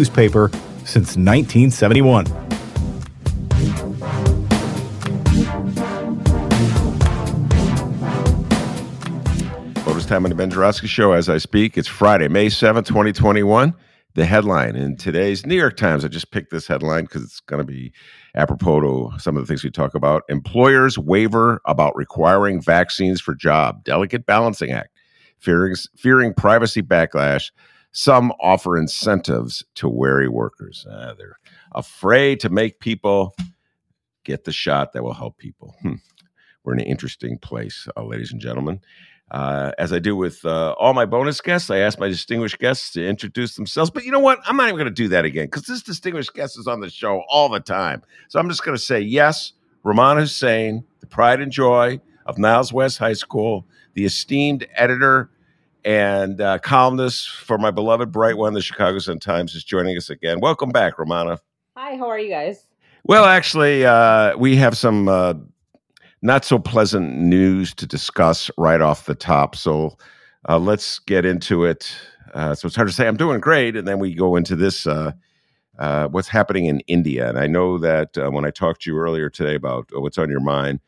[0.00, 0.50] newspaper
[0.86, 2.24] since 1971.
[9.84, 11.76] Bonus time on the Ben Joravsky Show as I speak.
[11.76, 13.74] It's Friday, May 7th, 2021.
[14.14, 17.60] The headline in today's New York Times, I just picked this headline because it's going
[17.60, 17.92] to be
[18.34, 20.22] apropos to some of the things we talk about.
[20.30, 23.84] Employers waver about requiring vaccines for job.
[23.84, 24.96] Delicate balancing act.
[25.40, 27.50] Fearing, fearing privacy backlash
[27.92, 30.86] some offer incentives to wary workers.
[30.88, 31.38] Uh, they're
[31.72, 33.34] afraid to make people
[34.24, 35.74] get the shot that will help people.
[35.82, 35.94] Hmm.
[36.62, 38.80] We're in an interesting place, uh, ladies and gentlemen.
[39.30, 42.92] Uh, as I do with uh, all my bonus guests, I ask my distinguished guests
[42.92, 43.90] to introduce themselves.
[43.90, 44.40] But you know what?
[44.44, 46.90] I'm not even going to do that again because this distinguished guest is on the
[46.90, 48.02] show all the time.
[48.28, 49.52] So I'm just going to say yes,
[49.84, 55.30] Rummana Hussain, the pride and joy of Niles West High School, the esteemed editor
[55.84, 60.10] and uh, columnist for my beloved Bright One, the Chicago Sun Times, is joining us
[60.10, 60.40] again.
[60.40, 61.38] Welcome back, Rummana.
[61.76, 62.66] Hi, how are you guys?
[63.04, 65.34] Well, actually, uh, we have some uh,
[66.22, 69.56] not so pleasant news to discuss right off the top.
[69.56, 69.96] So
[70.48, 71.90] uh, let's get into it.
[72.34, 74.86] Uh, so it's hard to say I'm doing great, and then we go into this.
[74.86, 75.12] Uh,
[76.10, 77.26] what's happening in India?
[77.28, 80.40] And I know that when I talked to you earlier today about what's on your
[80.40, 80.80] mind,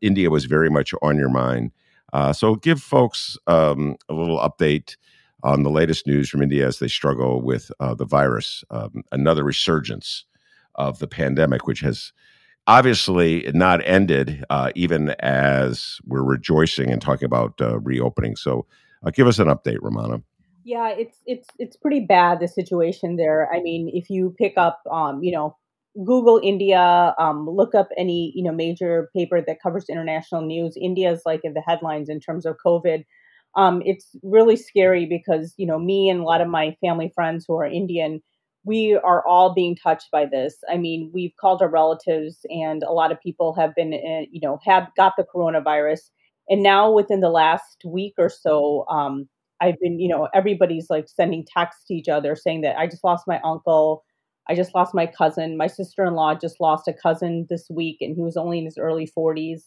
[0.00, 1.70] India was very much on your mind.
[2.12, 4.96] Uh, so give folks um, a little update
[5.42, 9.44] on the latest news from India as they struggle with uh, the virus, um, another
[9.44, 10.24] resurgence
[10.74, 12.12] of the pandemic, which has
[12.66, 18.36] obviously not ended, uh, even as we're rejoicing and talking about uh, reopening.
[18.36, 18.66] So
[19.04, 20.22] uh, give us an update, Rummana.
[20.64, 23.50] Yeah, it's it's it's pretty bad the situation there.
[23.50, 25.56] I mean, if you pick up, um, you know,
[26.04, 30.76] Google India, um, look up any you know major paper that covers international news.
[30.80, 33.04] India is like in the headlines in terms of COVID.
[33.56, 37.44] Um, it's really scary because you know me and a lot of my family friends
[37.48, 38.20] who are Indian,
[38.64, 40.56] we are all being touched by this.
[40.70, 44.40] I mean, we've called our relatives, and a lot of people have been uh, you
[44.40, 46.00] know have got the coronavirus,
[46.48, 48.86] and now within the last week or so.
[48.90, 49.28] Um,
[49.60, 53.02] I've been, you know, everybody's like sending texts to each other saying that I just
[53.02, 54.04] lost my uncle
[54.48, 55.56] I just lost my cousin.
[55.56, 58.64] My sister in law just lost a cousin this week, and he was only in
[58.64, 59.64] his early 40s.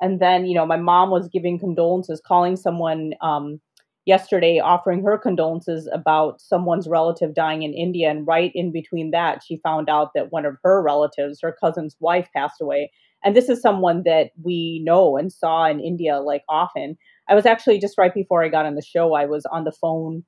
[0.00, 3.60] And then, you know, my mom was giving condolences, calling someone um,
[4.06, 8.10] yesterday, offering her condolences about someone's relative dying in India.
[8.10, 11.96] And right in between that, she found out that one of her relatives, her cousin's
[12.00, 12.90] wife, passed away.
[13.22, 16.96] And this is someone that we know and saw in India like often.
[17.28, 19.72] I was actually just right before I got on the show, I was on the
[19.72, 20.24] phone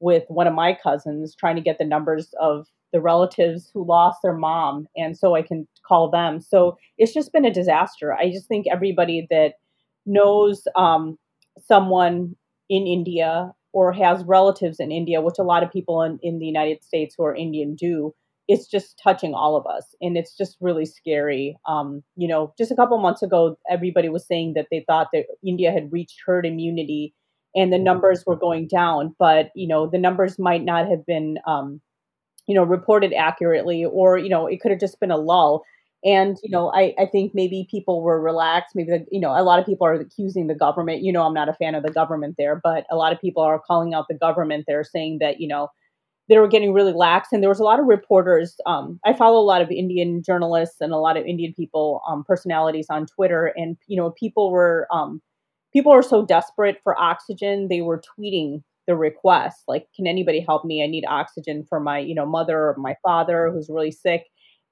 [0.00, 4.20] with one of my cousins trying to get the numbers of the relatives who lost
[4.22, 6.40] their mom and so I can call them.
[6.40, 8.14] So it's just been a disaster.
[8.14, 9.54] I just think everybody that
[10.06, 11.18] knows um,
[11.58, 12.36] someone
[12.70, 16.46] in India or has relatives in India, which a lot of people in, in the
[16.46, 18.14] United States who are Indian do,
[18.46, 19.96] it's just touching all of us.
[20.00, 21.58] And it's just really scary.
[21.66, 25.24] Um, you know, just a couple months ago, everybody was saying that they thought that
[25.44, 27.12] India had reached herd immunity
[27.56, 29.16] and the numbers were going down.
[29.18, 31.80] But, you know, the numbers might not have been um,
[32.46, 35.64] you know reported accurately or you know it could have just been a lull
[36.04, 38.74] And, you know, I, I think maybe people were relaxed.
[38.76, 41.02] Maybe, the, you know, a lot of people are accusing the government.
[41.02, 43.42] You know, I'm not a fan of the government there, but a lot of people
[43.42, 44.66] are calling out the government.
[44.68, 45.68] They're saying that, you know,
[46.28, 47.28] they were getting really lax.
[47.32, 48.56] And there was a lot of reporters.
[48.66, 52.24] Um, I follow a lot of Indian journalists and a lot of Indian people, um,
[52.24, 53.52] personalities on Twitter.
[53.56, 55.22] And, you know, people were, um,
[55.72, 60.64] people were so desperate for oxygen, they were tweeting the request like, can anybody help
[60.64, 60.82] me?
[60.82, 64.24] I need oxygen for my, you know, mother or my father who's really sick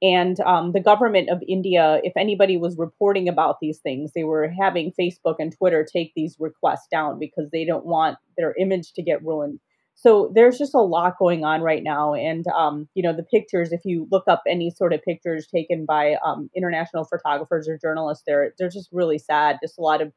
[0.03, 4.53] and um, the government of India, if anybody was reporting about these things, they were
[4.61, 9.03] having Facebook and Twitter take these requests down because they don't want their image to
[9.03, 9.61] get ruined.
[9.95, 12.15] So there's just a lot going on right now.
[12.15, 15.87] And, um, you know, the pictures, if you look up any sort of pictures taken
[15.87, 19.59] by um, international photographers or journalists, they're, they're just really sad.
[19.63, 20.13] Just a lot of,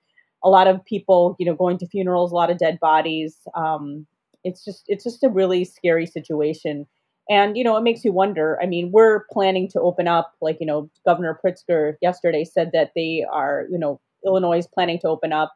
[0.46, 3.36] a lot of people, you know, going to funerals, a lot of dead bodies.
[3.56, 4.08] Um,
[4.46, 6.86] it's just, it's just a really scary situation
[7.30, 8.60] and, you know, it makes you wonder.
[8.62, 12.92] I mean, we're planning to open up, like, you know, Governor Pritzker yesterday said that
[12.96, 15.54] they are, you know, Illinois is planning to open up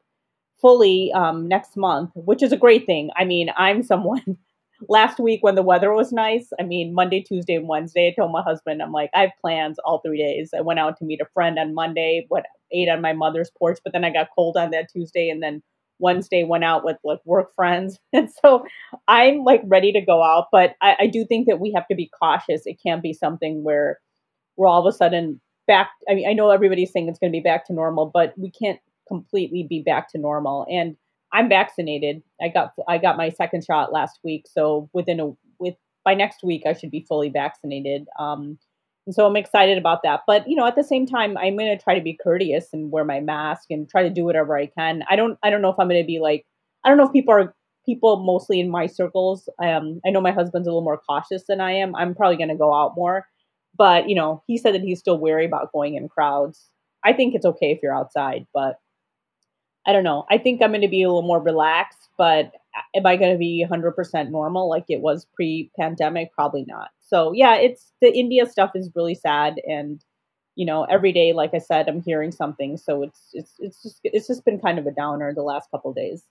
[0.60, 3.12] fully um, next month, which is a great thing.
[3.16, 4.38] I mean, I'm someone
[4.88, 6.50] last week when the weather was nice.
[6.60, 9.78] I mean, Monday, Tuesday, and Wednesday, I told my husband, I'm like, I have plans
[9.84, 10.52] all three days.
[10.58, 13.80] I went out to meet a friend on Monday, what ate on my mother's porch,
[13.84, 15.62] but then I got cold on that Tuesday and then
[16.00, 18.00] Wednesday went out with like work friends.
[18.14, 18.66] And so
[19.08, 21.96] I'm like ready to go out, but I, I do think that we have to
[21.96, 22.62] be cautious.
[22.66, 24.00] It can't be something where
[24.56, 25.92] we're all of a sudden back.
[26.10, 28.52] I mean, I know everybody's saying it's going to be back to normal, but we
[28.52, 30.66] can't completely be back to normal.
[30.70, 30.96] And
[31.34, 32.24] I'm vaccinated.
[32.42, 36.44] I got I got my second shot last week, so within a with by next
[36.44, 38.08] week I should be fully vaccinated.
[38.20, 38.58] Um,
[39.10, 40.22] and so I'm excited about that.
[40.28, 42.92] But, you know, at the same time, I'm going to try to be courteous and
[42.92, 45.04] wear my mask and try to do whatever I can.
[45.10, 46.46] I don't, I don't know if I'm going to be like,
[46.84, 47.56] I don't know if people are,
[47.88, 49.50] people mostly in my circles.
[49.64, 51.96] Um, I know my husband's a little more cautious than I am.
[51.96, 53.26] I'm probably going to go out more.
[53.76, 56.70] But, you know, he said that he's still wary about going in crowds.
[57.04, 58.76] I think it's okay if you're outside, but
[59.90, 60.24] I don't know.
[60.30, 62.52] I think I'm going to be a little more relaxed, but
[62.96, 66.32] am I going to be 100% normal like it was pre pandemic?
[66.32, 66.90] Probably not.
[67.00, 69.60] So, yeah, it's the India stuff is really sad.
[69.68, 70.00] And,
[70.54, 72.78] you know, every day, like I said, I'm hearing something.
[72.78, 75.92] So it's, it's, it's just, it's just been kind of a downer the last couple
[75.92, 76.24] days.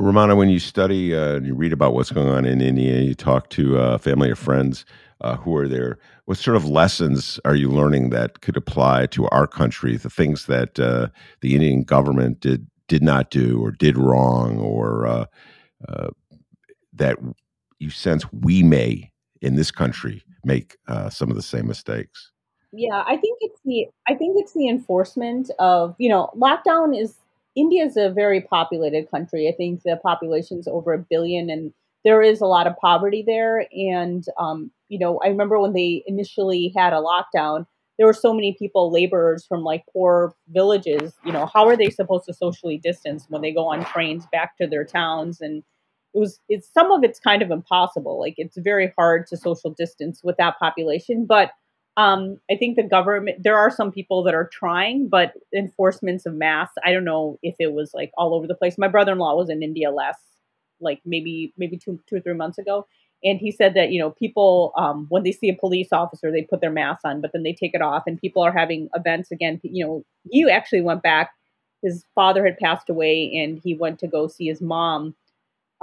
[0.00, 3.14] Rummana, when you study uh, and you read about what's going on in India, you
[3.14, 4.84] talk to uh, family or friends
[5.22, 5.98] uh, who are there.
[6.26, 9.96] What sort of lessons are you learning that could apply to our country?
[9.96, 11.08] The things that uh,
[11.40, 15.26] the Indian government did did not do or did wrong, or uh,
[15.88, 16.08] uh,
[16.94, 17.18] that
[17.78, 19.10] you sense we may
[19.42, 22.32] in this country make uh, some of the same mistakes.
[22.72, 27.14] Yeah, I think it's the I think it's the enforcement of you know lockdown is
[27.54, 29.48] India is a very populated country.
[29.48, 31.72] I think the population is over a billion, and
[32.04, 33.66] there is a lot of poverty there.
[33.72, 37.66] And um, you know, I remember when they initially had a lockdown,
[37.98, 41.14] there were so many people, laborers from like poor villages.
[41.24, 44.56] You know, how are they supposed to socially distance when they go on trains back
[44.58, 45.40] to their towns?
[45.40, 45.62] And
[46.14, 48.18] it was it's some of it's kind of impossible.
[48.20, 51.26] Like it's very hard to social distance with that population.
[51.26, 51.52] But
[51.96, 56.34] um, I think the government there are some people that are trying, but enforcements of
[56.34, 58.76] masks, I don't know if it was like all over the place.
[58.76, 60.20] My brother in law was in India last
[60.80, 62.86] like maybe maybe two two or three months ago
[63.24, 66.42] and he said that you know people um, when they see a police officer they
[66.42, 69.30] put their mask on but then they take it off and people are having events
[69.30, 69.60] again.
[69.62, 71.30] You know he actually went back.
[71.82, 75.14] His father had passed away and he went to go see his mom.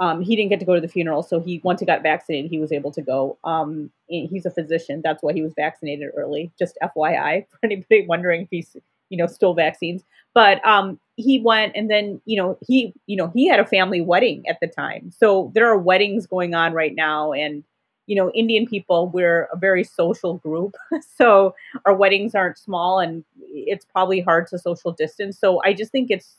[0.00, 2.50] Um, he didn't get to go to the funeral so he once he got vaccinated
[2.50, 3.38] he was able to go.
[3.44, 5.02] Um, he's a physician.
[5.02, 6.52] That's why he was vaccinated early.
[6.58, 8.76] Just fyi for anybody wondering if he's
[9.10, 10.02] you know stole vaccines.
[10.34, 14.00] But um, he went and then you know he you know he had a family
[14.00, 15.10] wedding at the time.
[15.16, 17.62] So there are weddings going on right now and
[18.06, 20.74] you know indian people we're a very social group.
[21.16, 21.54] So
[21.86, 25.38] our weddings aren't small and it's probably hard to social distance.
[25.38, 26.36] So i just think it's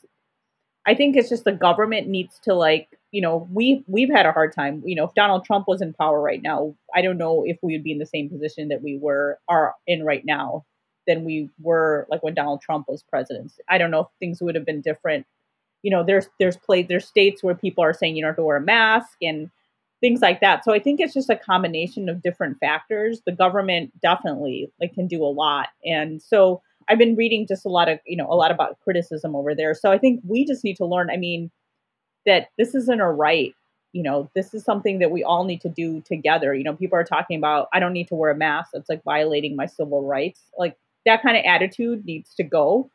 [0.86, 4.32] i think it's just the government needs to like you know we we've had a
[4.32, 4.82] hard time.
[4.84, 7.72] You know if donald trump was in power right now i don't know if we
[7.74, 10.64] would be in the same position that we were are in right now
[11.06, 13.52] than we were like when Donald Trump was president.
[13.68, 15.26] I don't know if things would have been different.
[15.82, 18.44] You know, there's there's played there's states where people are saying you don't have to
[18.44, 19.50] wear a mask and
[20.00, 20.64] things like that.
[20.64, 23.22] So I think it's just a combination of different factors.
[23.24, 25.68] The government definitely like can do a lot.
[25.84, 29.34] And so I've been reading just a lot of, you know, a lot about criticism
[29.34, 29.74] over there.
[29.74, 31.50] So I think we just need to learn, I mean,
[32.26, 33.54] that this isn't a right.
[33.92, 36.54] You know, this is something that we all need to do together.
[36.54, 38.70] You know, people are talking about I don't need to wear a mask.
[38.74, 40.42] It's like violating my civil rights.
[40.58, 42.90] Like that kind of attitude needs to go.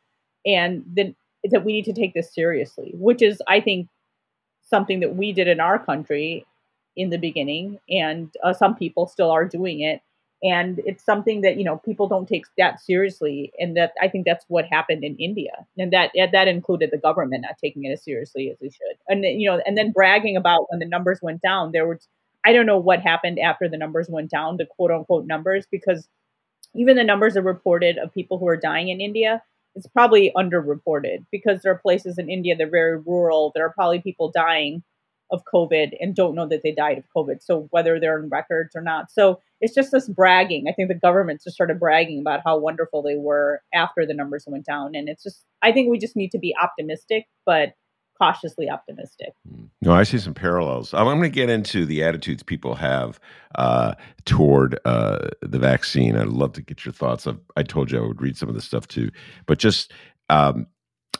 [0.46, 1.16] And then
[1.50, 3.88] that we need to take this seriously which is i think
[4.62, 6.46] something that we did in our country
[6.96, 10.00] in the beginning and uh, some people still are doing it.
[10.44, 14.26] And it's something that you know people don't take that seriously and that i think
[14.26, 15.52] that's what happened in india.
[15.78, 18.96] And that that included the government not taking it as seriously as they should.
[19.08, 22.08] And you know and then bragging about when the numbers went down there was
[22.44, 26.08] i don't know what happened after the numbers went down the quote unquote numbers because
[26.74, 29.42] even the numbers are reported of people who are dying in india
[29.74, 33.72] it's probably underreported because there are places in india that are very rural there are
[33.72, 34.82] probably people dying
[35.32, 37.42] of COVID and don't know that they died of COVID.
[37.42, 39.10] So whether they're in records or not.
[39.10, 40.66] So it's just this bragging.
[40.68, 44.44] I think the government just started bragging about how wonderful they were after the numbers
[44.46, 44.94] went down.
[44.94, 47.72] And it's just, I think we just need to be optimistic, but
[48.22, 49.32] cautiously optimistic.
[49.80, 50.94] No, I see some parallels.
[50.94, 53.18] I'm going to get into the attitudes people have
[53.56, 56.16] uh, toward uh, the vaccine.
[56.16, 57.26] I'd love to get your thoughts.
[57.26, 59.10] I've, i told you I would read some of the stuff too,
[59.46, 59.92] but just
[60.28, 60.66] um,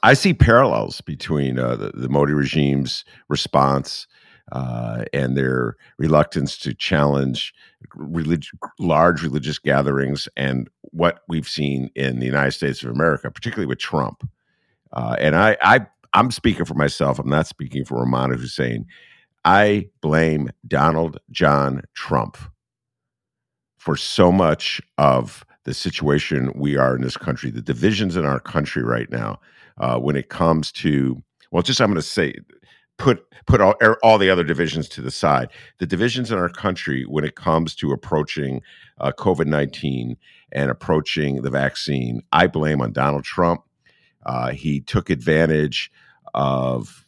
[0.04, 4.06] I see parallels between uh, the, the, Modi regime's response
[4.52, 7.52] uh, and their reluctance to challenge
[7.97, 8.47] relig-
[8.78, 13.78] large religious gatherings and what we've seen in the United States of America, particularly with
[13.78, 14.28] Trump.
[14.92, 17.19] Uh, and I, I, I'm speaking for myself.
[17.19, 18.87] I'm not speaking for Rummana Hussain.
[19.45, 22.37] I blame Donald John Trump
[23.78, 28.40] for so much of the situation we are in this country, the divisions in our
[28.40, 29.40] country right now,
[29.78, 32.35] uh, when it comes to well, just I'm going to say
[32.99, 35.50] put put all er, all the other divisions to the side.
[35.78, 38.62] The divisions in our country when it comes to approaching
[39.00, 40.16] uh, COVID nineteen
[40.52, 43.62] and approaching the vaccine, I blame on Donald Trump.
[44.24, 45.90] Uh, he took advantage
[46.34, 47.06] of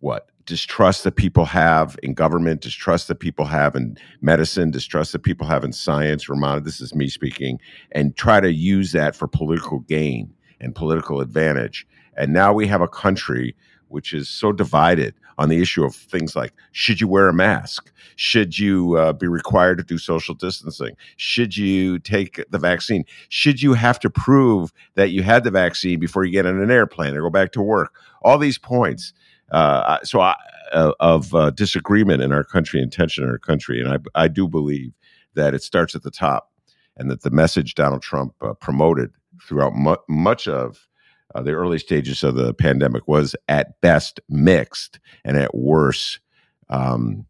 [0.00, 5.20] what distrust that people have in government, distrust that people have in medicine, distrust that
[5.20, 6.26] people have in science.
[6.26, 7.60] Rummana, this is me speaking,
[7.92, 11.86] and try to use that for political gain and political advantage.
[12.16, 13.54] And now we have a country
[13.92, 17.90] which is so divided on the issue of things like should you wear a mask?
[18.16, 20.96] Should you uh, be required to do social distancing?
[21.16, 23.04] Should you take the vaccine?
[23.28, 26.70] Should you have to prove that you had the vaccine before you get on an
[26.70, 27.94] airplane or go back to work?
[28.22, 29.12] All these points.
[29.50, 30.34] Uh, so I,
[30.72, 34.28] uh, of uh, disagreement in our country and tension in our country, and I, I
[34.28, 34.92] do believe
[35.34, 36.50] that it starts at the top,
[36.96, 39.10] and that the message Donald Trump uh, promoted
[39.46, 40.86] throughout mu- much of
[41.34, 46.20] uh, the early stages of the pandemic was at best mixed, and at worst,
[46.68, 47.26] um,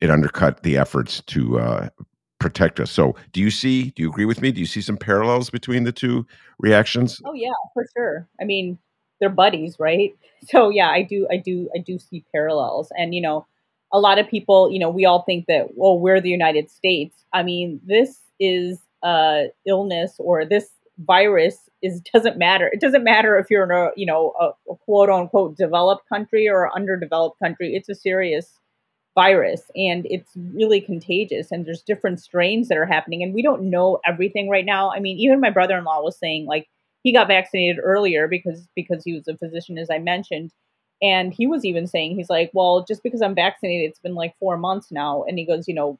[0.00, 1.88] it undercut the efforts to uh,
[2.38, 2.90] protect us.
[2.90, 3.90] So, do you see?
[3.90, 4.52] Do you agree with me?
[4.52, 6.26] Do you see some parallels between the two
[6.58, 7.20] reactions?
[7.24, 8.28] Oh yeah, for sure.
[8.40, 8.78] I mean,
[9.20, 10.14] they're buddies, right?
[10.50, 13.46] So yeah, I do, I do, I do see parallels, and you know,
[13.92, 17.24] a lot of people, you know, we all think that well, we're the United States.
[17.32, 22.68] I mean, this is a illness or this virus is doesn't matter.
[22.72, 26.48] It doesn't matter if you're in a you know a, a quote unquote developed country
[26.48, 27.74] or underdeveloped country.
[27.74, 28.58] It's a serious
[29.14, 33.62] virus and it's really contagious and there's different strains that are happening and we don't
[33.70, 34.90] know everything right now.
[34.92, 36.68] I mean, even my brother-in-law was saying like
[37.04, 40.50] he got vaccinated earlier because because he was a physician as I mentioned
[41.02, 44.34] and he was even saying he's like, "Well, just because I'm vaccinated, it's been like
[44.38, 45.98] 4 months now." And he goes, "You know,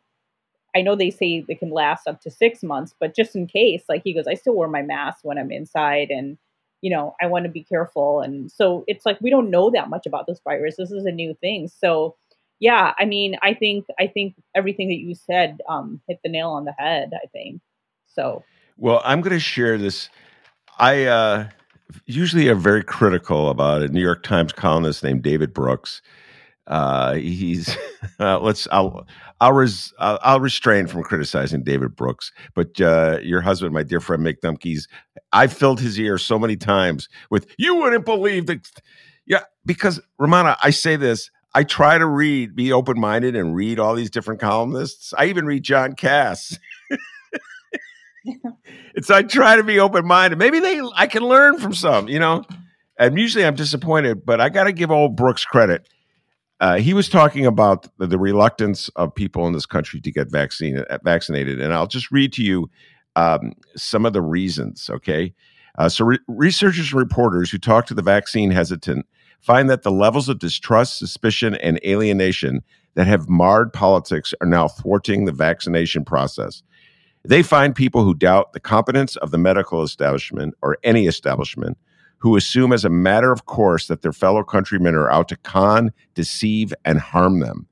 [0.77, 3.85] I know they say they can last up to six months, but just in case,
[3.89, 6.39] like he goes, I still wear my mask when I'm inside and
[6.85, 8.21] you know, I want to be careful.
[8.21, 10.77] And so it's like we don't know that much about this virus.
[10.77, 11.67] This is a new thing.
[11.69, 12.15] So
[12.61, 16.51] yeah, I mean, I think I think everything that you said um, hit the nail
[16.51, 17.63] on the head, I think.
[18.07, 18.45] So
[18.77, 20.11] well, I'm gonna share this.
[20.79, 21.49] I uh
[22.07, 26.03] usually are very critical about a New York Times columnist named David Brooks
[26.67, 27.77] uh, he's
[28.21, 29.07] uh, let's I'll
[29.41, 34.01] I'll, res, I'll, I'll restrain from criticizing David Brooks, but uh, your husband, my dear
[34.01, 34.89] friend Mick Dumke's,
[35.33, 38.71] I filled his ear so many times with "You wouldn't believe that."
[39.27, 41.31] Yeah, because Rummana, I say this.
[41.57, 45.15] I try to read, be open minded, and read all these different columnists.
[45.17, 46.59] I even read John Kass.
[48.95, 50.39] it's I try to be open minded.
[50.39, 52.45] Maybe they I can learn from some, you know.
[52.99, 55.89] And usually I'm disappointed, but I got to give old Brooks credit
[56.65, 60.31] uh, he was talking about the, the, reluctance of people in this country to get
[60.31, 62.71] vaccine uh, vaccinated, and I'll just read to you
[63.17, 64.89] um, some of the reasons.
[64.89, 65.35] Okay,
[65.77, 69.05] uh, so re- researchers and reporters who talk to the vaccine hesitant
[69.43, 72.63] find that the levels of distrust, suspicion, and alienation
[72.95, 76.63] that have marred politics are now thwarting the vaccination process.
[77.27, 81.77] They find people who doubt the competence of the medical establishment or any establishment
[82.19, 85.93] who assume as a matter of course that their fellow countrymen are out to con,
[86.15, 87.67] deceive, and harm them.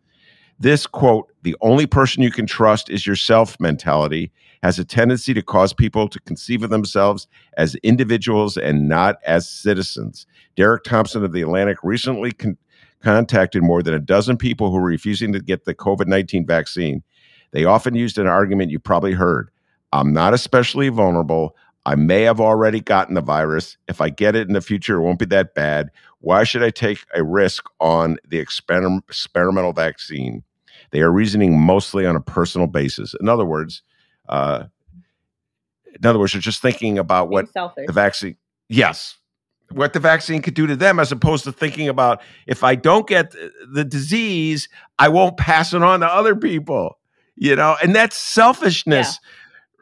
[0.58, 4.30] This quote, the only person you can trust is yourself mentality,
[4.62, 9.49] has a tendency to cause people to conceive of themselves as individuals and not as
[9.49, 10.25] citizens.
[10.54, 12.56] Derek Thompson of The Atlantic recently con-
[13.02, 17.02] contacted more than a dozen people who were refusing to get the COVID 19 vaccine.
[17.50, 19.50] They often used an argument you probably heard
[19.92, 21.56] I'm not especially vulnerable.
[21.84, 23.76] I may have already gotten the virus.
[23.88, 25.90] If I get it in the future, it won't be that bad.
[26.20, 30.44] Why should I take a risk on the exper- experimental vaccine?
[30.92, 33.14] They are reasoning mostly on a personal basis.
[33.20, 33.82] In other words,
[34.28, 34.64] uh,
[35.86, 38.36] in other words, they're just thinking about what the vaccine.
[38.68, 39.16] Yes,
[39.70, 43.06] what the vaccine could do to them, as opposed to thinking about if I don't
[43.08, 43.34] get
[43.72, 46.98] the disease, I won't pass it on to other people.
[47.34, 49.18] You know, and that's selfishness.
[49.22, 49.28] Yeah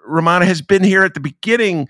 [0.09, 1.88] Rummana has been here at the beginning.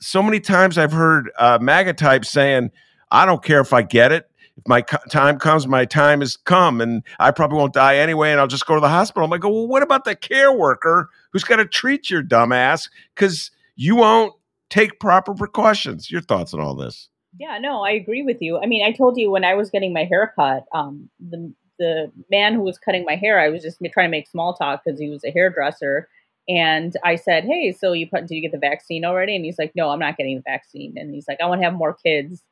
[0.00, 2.70] So many times I've heard uh, MAGA types saying,
[3.10, 4.28] I don't care if I get it.
[4.56, 8.32] If my co- time comes, my time has come, and I probably won't die anyway,
[8.32, 9.24] and I'll just go to the hospital.
[9.24, 13.50] I'm like, well, what about the care worker who's got to treat your dumbass because
[13.76, 14.34] you won't
[14.68, 16.10] take proper precautions?
[16.10, 17.08] Your thoughts on all this?
[17.38, 18.58] Yeah, no, I agree with you.
[18.58, 22.12] I mean, I told you when I was getting my hair cut, um, the the
[22.30, 25.00] man who was cutting my hair, I was just trying to make small talk because
[25.00, 26.08] he was a hairdresser
[26.48, 29.58] and I said, "Hey, so you put, did you get the vaccine already?" And he's
[29.58, 31.94] like, "No, I'm not getting the vaccine." And he's like, "I want to have more
[31.94, 32.42] kids."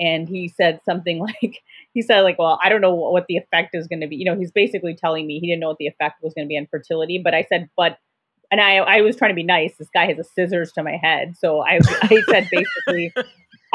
[0.00, 1.62] And he said something like,
[1.94, 4.24] "He said like, well, I don't know what the effect is going to be." You
[4.24, 6.58] know, he's basically telling me he didn't know what the effect was going to be
[6.58, 7.20] on fertility.
[7.22, 7.98] But I said, "But,"
[8.50, 9.76] and I I was trying to be nice.
[9.78, 13.12] This guy has a scissors to my head, so I I said basically.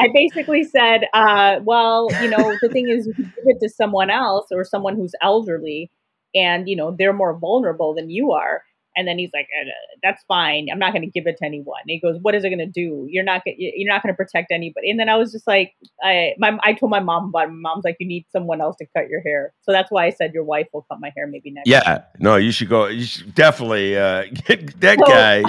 [0.00, 3.68] I basically said, uh, well, you know, the thing is, you can give it to
[3.68, 5.88] someone else or someone who's elderly,
[6.34, 8.64] and you know they're more vulnerable than you are
[8.96, 9.68] and then he's like, uh,
[10.02, 10.68] "That's fine.
[10.72, 12.58] I'm not going to give it to anyone." And he goes, "What is it going
[12.58, 13.06] to do?
[13.08, 15.72] You're not you're not going to protect anybody." And then I was just like,
[16.02, 17.52] I my I told my mom about it.
[17.52, 20.10] My mom's like, "You need someone else to cut your hair." So that's why I
[20.10, 21.68] said your wife will cut my hair maybe next.
[21.68, 22.02] Yeah, time.
[22.18, 22.86] no, you should go.
[22.86, 25.42] You should definitely uh, get that so, guy.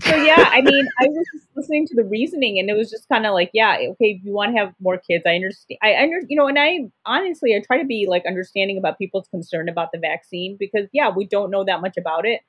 [0.00, 3.08] So yeah, I mean, I was just listening to the reasoning, and it was just
[3.08, 5.78] kind of like, yeah, okay, if you want to have more kids, I understand.
[5.82, 9.28] I under, you know, and I honestly, I try to be like understanding about people's
[9.28, 12.40] concern about the vaccine because, yeah, we don't know that much about it.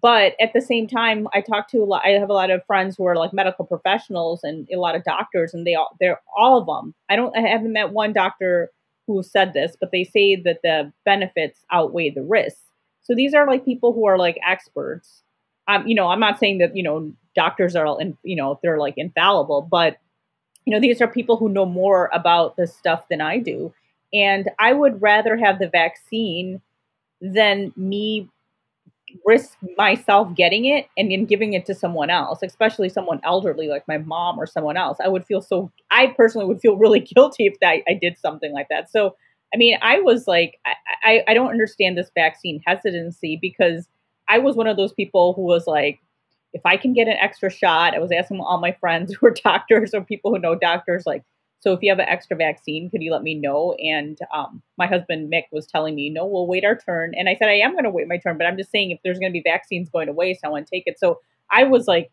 [0.00, 2.02] But at the same time, I talk to a lot.
[2.04, 5.04] I have a lot of friends who are like medical professionals and a lot of
[5.04, 6.94] doctors, and they all they're all of them.
[7.08, 8.70] I don't, I haven't met one doctor
[9.06, 12.60] who said this, but they say that the benefits outweigh the risks.
[13.02, 15.22] So these are like people who are like experts
[15.68, 18.78] I'm, you know, I'm not saying that, you know, doctors are, in, you know, they're
[18.78, 19.98] like infallible, but,
[20.64, 23.72] you know, these are people who know more about this stuff than I do.
[24.12, 26.62] And I would rather have the vaccine
[27.20, 28.28] than me
[29.24, 33.86] risk myself getting it and then giving it to someone else, especially someone elderly like
[33.88, 34.98] my mom or someone else.
[35.02, 38.52] I would feel so, I personally would feel really guilty if that, I did something
[38.52, 38.90] like that.
[38.90, 39.16] So,
[39.54, 43.88] I mean, I was like, I, I, I don't understand this vaccine hesitancy because
[44.28, 46.00] I was one of those people who was like,
[46.52, 49.34] if I can get an extra shot, I was asking all my friends who are
[49.34, 51.22] doctors or people who know doctors, like,
[51.60, 53.74] so if you have an extra vaccine, could you let me know?
[53.82, 57.14] And um, my husband Mick was telling me, no, we'll wait our turn.
[57.16, 59.00] And I said, I am going to wait my turn, but I'm just saying if
[59.02, 61.00] there's going to be vaccines going want to take it.
[61.00, 61.18] So
[61.50, 62.12] I was like,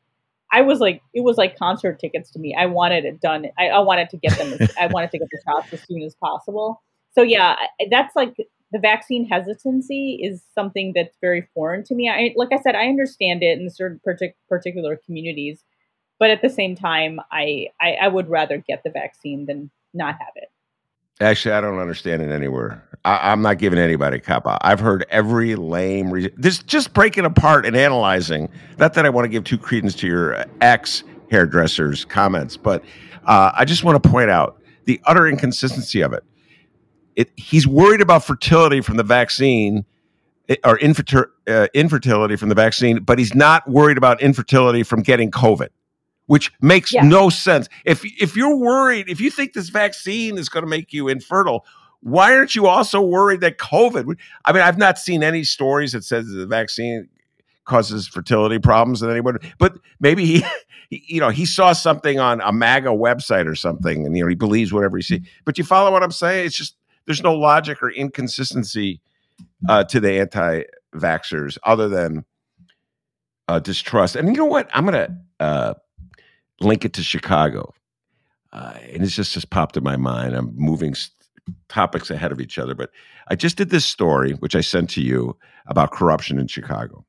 [0.52, 2.56] I was like, it was like concert tickets to me.
[2.58, 3.48] I wanted it done.
[3.58, 4.68] I, I wanted to get them.
[4.80, 6.82] I wanted to get the shots as soon as possible.
[7.14, 7.56] So yeah,
[7.92, 8.36] that's like
[8.76, 12.10] the vaccine hesitancy is something that's very foreign to me.
[12.10, 15.64] I like I said, I understand it in certain partic- particular communities,
[16.20, 20.16] but at the same time, I, I, I would rather get the vaccine than not
[20.20, 20.52] have it.
[21.22, 22.86] Actually, I don't understand it anywhere.
[23.06, 24.60] I, am not giving anybody a cop out.
[24.62, 26.32] I've heard every lame reason.
[26.36, 28.50] This just breaking apart and analyzing.
[28.78, 32.84] Not that I want to give two credence to your ex hairdresser's comments, but
[33.26, 36.26] uh, I just want to point out the utter inconsistency of it
[37.16, 39.86] it, he's worried about fertility from the vaccine
[40.50, 40.78] eh, or
[41.48, 45.70] uh, infertility from the vaccine, but he's not worried about infertility from getting COVID,
[46.28, 47.04] which makes yeah.
[47.04, 47.70] no sense.
[47.86, 51.66] If if you're worried, if you think this vaccine is going to make you infertile,
[52.02, 54.18] why aren't you also worried that COVID?
[54.44, 57.10] I mean, I've not seen any stories that says the vaccine
[57.64, 60.46] causes fertility problems in anyone, but maybe he,
[60.90, 64.30] he, you know, he saw something on a MAGA website or something, and you know,
[64.30, 65.22] he believes whatever he sees.
[65.46, 66.46] But you follow what I'm saying?
[66.46, 66.76] It's just
[67.06, 69.02] there's no logic or inconsistency
[69.70, 72.26] uh, to the anti-vaxxers other than
[73.48, 74.16] uh, distrust.
[74.16, 74.70] And you know what?
[74.74, 75.74] I'm gonna uh,
[76.62, 77.74] link it to Chicago,
[78.54, 80.36] uh, and it's just just popped in my mind.
[80.36, 81.12] I'm moving st-
[81.70, 82.90] topics ahead of each other, but
[83.28, 85.38] I just did this story which I sent to you
[85.68, 87.06] about corruption in Chicago,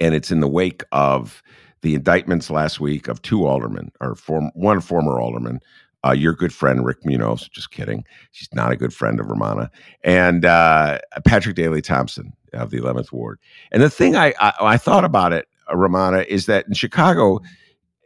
[0.00, 1.42] and it's in the wake of
[1.82, 5.60] the indictments last week of two aldermen or form, one former alderman
[6.06, 8.04] uh, your good friend Rick Munoz, just kidding.
[8.32, 9.70] She's not a good friend of Rummana,
[10.02, 13.38] and uh, Patrick Daley Thompson of the 11th Ward.
[13.72, 17.40] And the thing I I, I thought about it, uh, Rummana, is that in Chicago,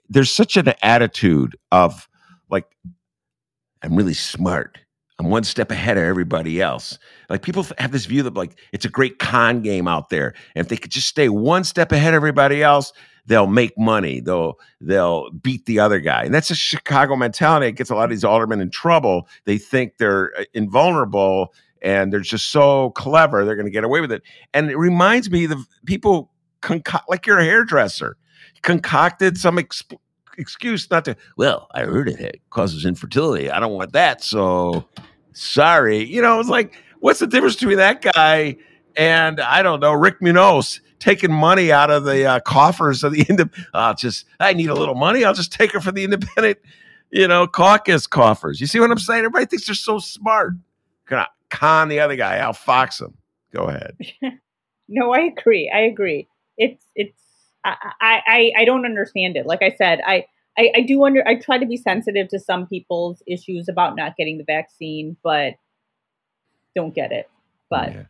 [0.08, 2.08] there's such an attitude of
[2.50, 2.66] like,
[3.82, 4.78] I'm really smart.
[5.18, 6.98] I'm one step ahead of everybody else.
[7.28, 10.64] Like people have this view that like it's a great con game out there, and
[10.64, 12.92] if they could just stay one step ahead of everybody else,
[13.26, 14.20] they'll make money.
[14.20, 17.66] They'll they'll beat the other guy, and that's a Chicago mentality.
[17.66, 19.28] It gets a lot of these aldermen in trouble.
[19.44, 23.44] They think they're uh, invulnerable and they're just so clever.
[23.44, 24.22] They're going to get away with it.
[24.54, 26.30] And it reminds me the people
[26.60, 28.16] concoct like you're a hairdresser
[28.62, 29.98] concocted some exp-
[30.38, 31.16] excuse not to.
[31.36, 33.50] Well, I heard it causes infertility.
[33.50, 34.22] I don't want that.
[34.22, 34.86] So
[35.32, 36.04] sorry.
[36.04, 38.56] You know, it's like, what's the difference between that guy
[38.96, 43.22] and I don't know, Rick Munoz taking money out of the uh, coffers of the
[43.28, 43.68] independent?
[43.74, 45.24] I'll just, I need a little money.
[45.24, 46.58] I'll just take it from the independent,
[47.10, 48.60] you know, caucus coffers.
[48.60, 49.20] You see what I'm saying?
[49.20, 50.54] Everybody thinks they're so smart.
[51.10, 52.38] I con the other guy?
[52.38, 53.14] I'll fox him.
[53.52, 53.96] Go ahead.
[54.88, 55.70] no, I agree.
[55.74, 56.28] I agree.
[56.56, 57.18] It's, it's,
[57.64, 59.46] I, I, I don't understand it.
[59.46, 62.66] Like I said, I, I, I do under I try to be sensitive to some
[62.66, 65.54] people's issues about not getting the vaccine, but
[66.74, 67.30] don't get it.
[67.70, 68.02] But yeah.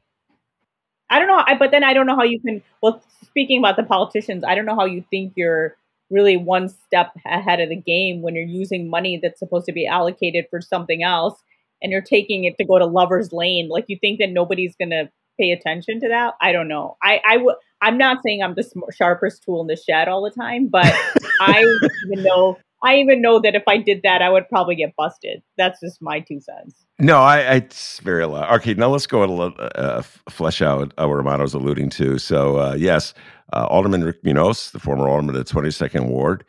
[1.12, 1.42] I don't know.
[1.46, 2.62] I, but then I don't know how you can.
[2.83, 5.77] Well, speaking about the politicians, I don't know how you think you're
[6.11, 9.87] really one step ahead of the game when you're using money that's supposed to be
[9.87, 11.40] allocated for something else
[11.81, 14.90] and you're taking it to go to lovers lane like you think that nobody's going
[14.90, 18.55] to pay attention to that i don't know i i would I'm not saying I'm
[18.55, 18.64] the
[18.96, 20.87] sharpest tool in the shed all the time, but
[21.40, 21.64] I
[22.07, 25.42] even know I even know that if I did that, I would probably get busted.
[25.56, 26.84] That's just my two cents.
[26.98, 28.44] No, I, I it's very low.
[28.44, 32.18] Okay, now let's go and uh, flesh out uh, what Rummana's alluding to.
[32.18, 33.14] So, uh, yes,
[33.52, 36.44] uh, Alderman Rick Munoz, the former alderman of the 22nd Ward,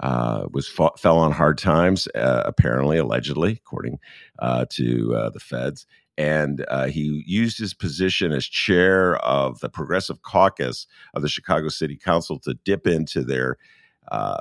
[0.00, 3.98] uh, was fought, fell on hard times, uh, apparently, allegedly, according
[4.38, 5.86] uh, to the feds
[6.18, 11.68] and uh, he used his position as chair of the Progressive Caucus of the Chicago
[11.68, 13.56] City Council to dip into their
[14.10, 14.40] uh,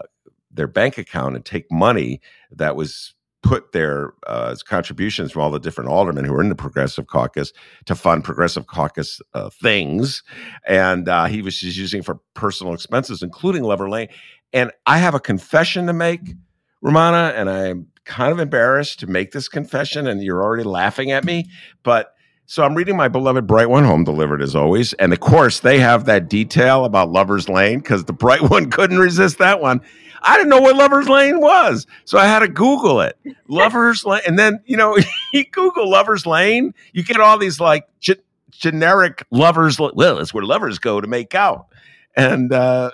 [0.57, 2.19] their bank account and take money
[2.51, 6.49] that was put there uh, as contributions from all the different aldermen who were in
[6.49, 7.53] the Progressive Caucus
[7.85, 10.23] to fund Progressive Caucus uh, things,
[10.67, 14.09] and uh, he was just using for personal expenses, including Lover Lane.
[14.53, 16.35] And I have a confession to make,
[16.83, 21.23] Rummana, and I'm kind of embarrassed to make this confession, and you're already laughing at
[21.23, 21.45] me.
[21.83, 22.13] But
[22.47, 24.93] so I'm reading my beloved Bright One Home Delivered as always.
[24.93, 28.97] And of course, they have that detail about Lover's Lane because the Bright One couldn't
[28.97, 29.81] resist that one.
[30.23, 31.85] I didn't know what Lover's Lane was.
[32.05, 33.17] So I had to Google it.
[33.47, 34.21] Lover's Lane.
[34.25, 34.97] And then, you know,
[35.33, 39.77] you Google Lover's Lane, you get all these like ge- generic lovers.
[39.79, 41.67] Well, that's where lovers go to make out.
[42.15, 42.89] And, uh,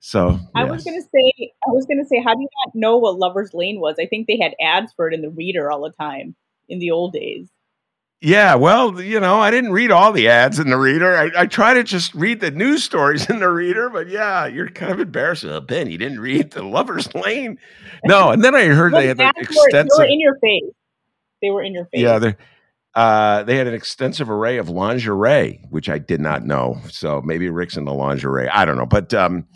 [0.00, 0.40] So yes.
[0.54, 3.52] I was gonna say, I was gonna say, how do you not know what Lover's
[3.52, 3.96] Lane was?
[4.00, 6.34] I think they had ads for it in the Reader all the time
[6.68, 7.48] in the old days.
[8.22, 11.16] Yeah, well, you know, I didn't read all the ads in the Reader.
[11.16, 14.68] I, I try to just read the news stories in the Reader, but yeah, you're
[14.68, 15.44] kind of embarrassed.
[15.44, 17.58] Oh, ben, you didn't read the Lover's Lane.
[18.04, 19.88] No, and then I heard they had an extensive.
[19.96, 20.72] Were, they were in your face.
[21.40, 22.02] They were in your face.
[22.02, 22.36] Yeah, they
[22.94, 26.78] uh, they had an extensive array of lingerie, which I did not know.
[26.90, 28.48] So maybe Rick's in the lingerie.
[28.48, 29.46] I don't know, but um,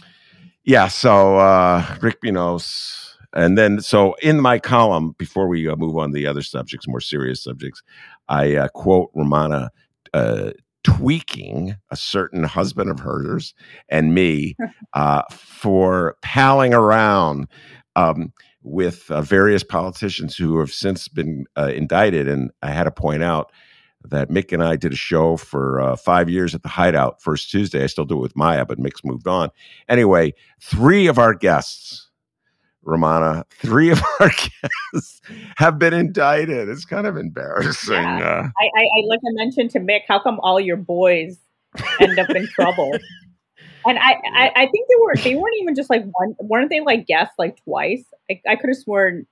[0.64, 3.00] yeah, so uh, Rick Munoz.
[3.36, 6.86] And then, so in my column, before we uh, move on to the other subjects,
[6.86, 7.82] more serious subjects,
[8.28, 9.68] I uh, quote Rummana
[10.12, 10.50] uh,
[10.84, 13.54] tweaking a certain husband of hers
[13.88, 14.56] and me
[14.92, 17.48] uh, for palling around
[17.96, 18.32] um,
[18.62, 22.28] with uh, various politicians who have since been uh, indicted.
[22.28, 23.52] And I had to point out
[24.04, 27.50] that Mick and I did a show for uh, five years at the Hideout first
[27.50, 27.82] Tuesday.
[27.82, 29.50] I still do it with Maya, but Mick's moved on.
[29.88, 32.03] Anyway, three of our guests,
[32.84, 34.28] Rummana, three of our
[34.92, 35.20] guests
[35.56, 36.68] have been indicted.
[36.68, 37.94] It's kind of embarrassing.
[37.94, 38.18] Yeah.
[38.20, 41.38] Uh, I, I, I, like I mentioned to Mick, how come all your boys
[42.00, 42.92] end up in trouble?
[43.86, 46.80] And I, I, I, think they were they weren't even just like one weren't they
[46.80, 48.02] like guests like twice?
[48.30, 49.26] I, I could have sworn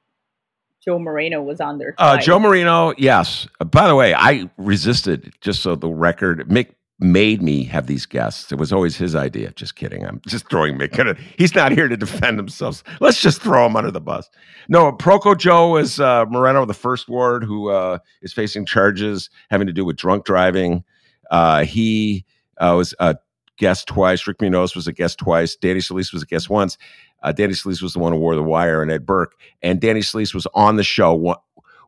[0.84, 1.94] Joe Moreno was on there.
[1.96, 3.46] Uh, Joe Moreno, yes.
[3.64, 6.48] By the way, I resisted, just so the record.
[6.48, 8.52] Mick made me have these guests.
[8.52, 9.52] It was always his idea.
[9.52, 10.06] Just kidding.
[10.06, 11.18] I'm just throwing Mick.
[11.36, 12.82] He's not here to defend himself.
[13.00, 14.30] Let's just throw him under the bus.
[14.68, 19.66] No, Proco Joe is uh, Moreno, the first ward, who uh, is facing charges having
[19.66, 20.84] to do with drunk driving.
[21.30, 22.24] Uh, he
[22.58, 23.16] uh, was a
[23.58, 24.26] guest twice.
[24.26, 25.56] Rick Munoz was a guest twice.
[25.56, 26.78] Danny Solis was a guest once.
[27.22, 29.32] Uh, Danny Solis was the one who wore the wire, and Ed Burke.
[29.62, 31.36] And Danny Solis was on the show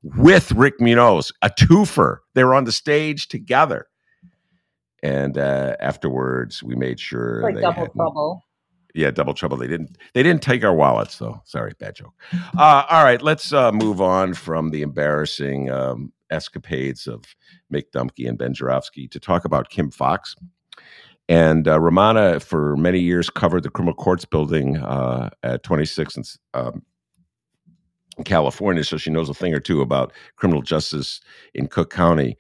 [0.03, 2.19] with Rick Munoz, a twofer.
[2.35, 3.87] They were on the stage together.
[5.05, 8.45] And uh, afterwards, we made sure like double trouble.
[8.95, 9.59] Yeah, double trouble.
[9.59, 9.99] They didn't.
[10.15, 11.43] They didn't take our wallets, though.
[11.47, 12.15] Sorry, bad joke.
[12.59, 17.25] Uh, all right, let's uh, move on from the embarrassing um, escapades of
[17.73, 20.35] Mick Dumke and Ben Joravsky to talk about Kim Foxx
[21.29, 26.27] And uh, Rummana, for many years, covered the criminal courts building uh, at 26 and
[26.55, 26.83] um,
[28.19, 31.21] in California, so she knows a thing or two about criminal justice
[31.55, 32.39] in Cook County.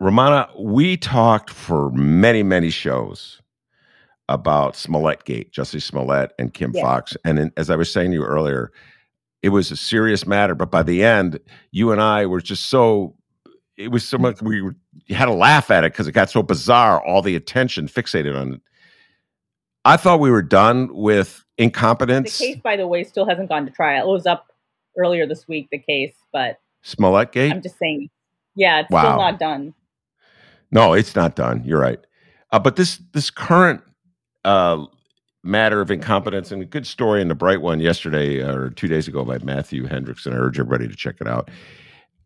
[0.00, 3.40] Rummana, we talked for many, many shows
[4.28, 6.82] about Smollett Gate, Jussie Smollett and Kim yeah.
[6.82, 7.16] Foxx.
[7.24, 8.72] And in, as I was saying to you earlier,
[9.42, 10.54] it was a serious matter.
[10.54, 11.38] But by the end,
[11.70, 13.14] you and I were just so,
[13.76, 14.76] it was so much, we were,
[15.08, 18.54] had a laugh at it because it got so bizarre, all the attention fixated on
[18.54, 18.60] it.
[19.84, 22.38] I thought we were done with incompetence.
[22.38, 24.10] The case, by the way, still hasn't gone to trial.
[24.10, 24.52] It was up
[24.98, 27.52] earlier this week, the case, but Smollett Gate?
[27.52, 28.10] I'm just saying,
[28.56, 29.02] yeah, it's wow.
[29.02, 29.74] still not done.
[30.70, 31.62] No, it's not done.
[31.64, 32.00] You're right.
[32.52, 33.82] Uh, but this this current
[34.44, 34.84] uh,
[35.42, 39.08] matter of incompetence and a good story in the Bright one yesterday or two days
[39.08, 40.32] ago by Matthew Hendrickson.
[40.32, 41.50] I urge everybody to check it out.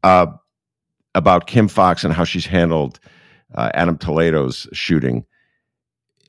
[0.03, 0.26] Uh,
[1.14, 3.00] about Kim Foxx and how she's handled
[3.55, 5.24] uh, Adam Toledo's shooting.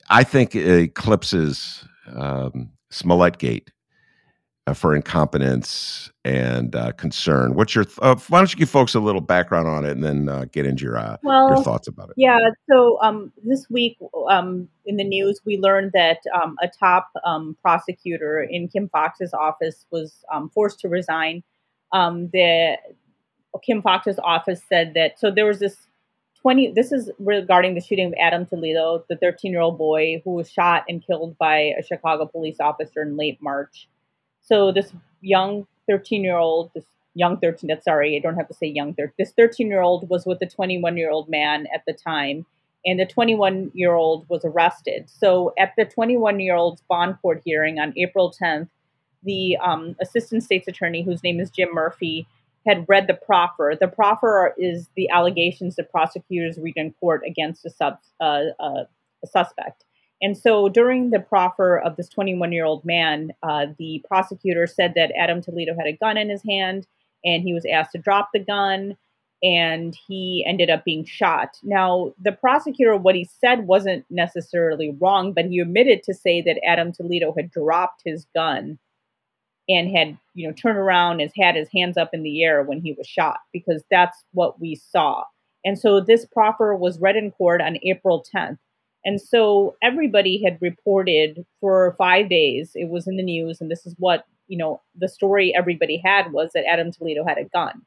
[0.09, 3.71] I think it eclipses um, Smollett Gate
[4.71, 7.55] uh, for incompetence and uh, concern.
[7.55, 7.83] What's your?
[7.83, 10.45] Th- uh, why don't you give folks a little background on it, and then uh,
[10.51, 12.15] get into your uh, well, your thoughts about it?
[12.17, 12.39] Yeah.
[12.69, 13.97] So um, this week
[14.29, 19.33] um, in the news, we learned that um, a top um, prosecutor in Kim Foxx's
[19.33, 21.43] office was um, forced to resign.
[21.91, 22.77] Um, the
[23.63, 25.87] Kim Foxx's office said that so there was this
[26.41, 30.83] 20 this is regarding the shooting of Adam Toledo, the 13-year-old boy who was shot
[30.87, 33.87] and killed by a Chicago police officer in late March.
[34.41, 38.53] So this young 13 year old, this young 13, that's sorry, I don't have to
[38.53, 41.83] say young 13, this 13 year old was with a 21 year old man at
[41.85, 42.45] the time,
[42.85, 45.09] and the 21 year old was arrested.
[45.09, 48.69] So at the 21 year old's bond court hearing on April 10th,
[49.23, 52.27] the um, assistant state's attorney, whose name is Jim Murphy,
[52.65, 53.75] had read the proffer.
[53.79, 58.83] The proffer is the allegations the prosecutors read in court against a, sub, uh, uh,
[59.23, 59.83] a suspect.
[60.21, 64.93] And so during the proffer of this 21 year old man, uh, the prosecutor said
[64.95, 66.87] that Adam Toledo had a gun in his hand
[67.25, 68.97] and he was asked to drop the gun
[69.43, 71.57] and he ended up being shot.
[71.63, 76.63] Now, the prosecutor, what he said wasn't necessarily wrong, but he omitted to say that
[76.63, 78.77] Adam Toledo had dropped his gun
[79.67, 82.81] and had, you know, turned around and had his hands up in the air when
[82.81, 85.23] he was shot because that's what we saw.
[85.65, 88.57] And so this proffer was read in court on April 10th.
[89.03, 92.71] And so everybody had reported for five days.
[92.75, 94.81] It was in the news, and this is what you know.
[94.95, 97.81] The story everybody had was that Adam Toledo had a gun,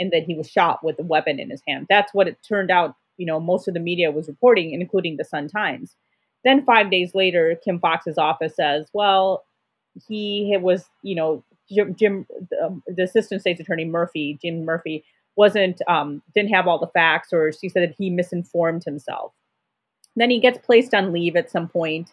[0.00, 1.86] and that he was shot with a weapon in his hand.
[1.88, 2.96] That's what it turned out.
[3.16, 5.94] You know, most of the media was reporting, including the Sun Times.
[6.44, 9.44] Then five days later, Kim Foxx's office says, "Well,
[10.08, 15.04] he was, you know, Jim, Jim the, the assistant state's attorney Murphy, Jim Murphy,
[15.36, 19.32] wasn't um, didn't have all the facts, or she said that he misinformed himself."
[20.16, 22.12] Then he gets placed on leave at some point.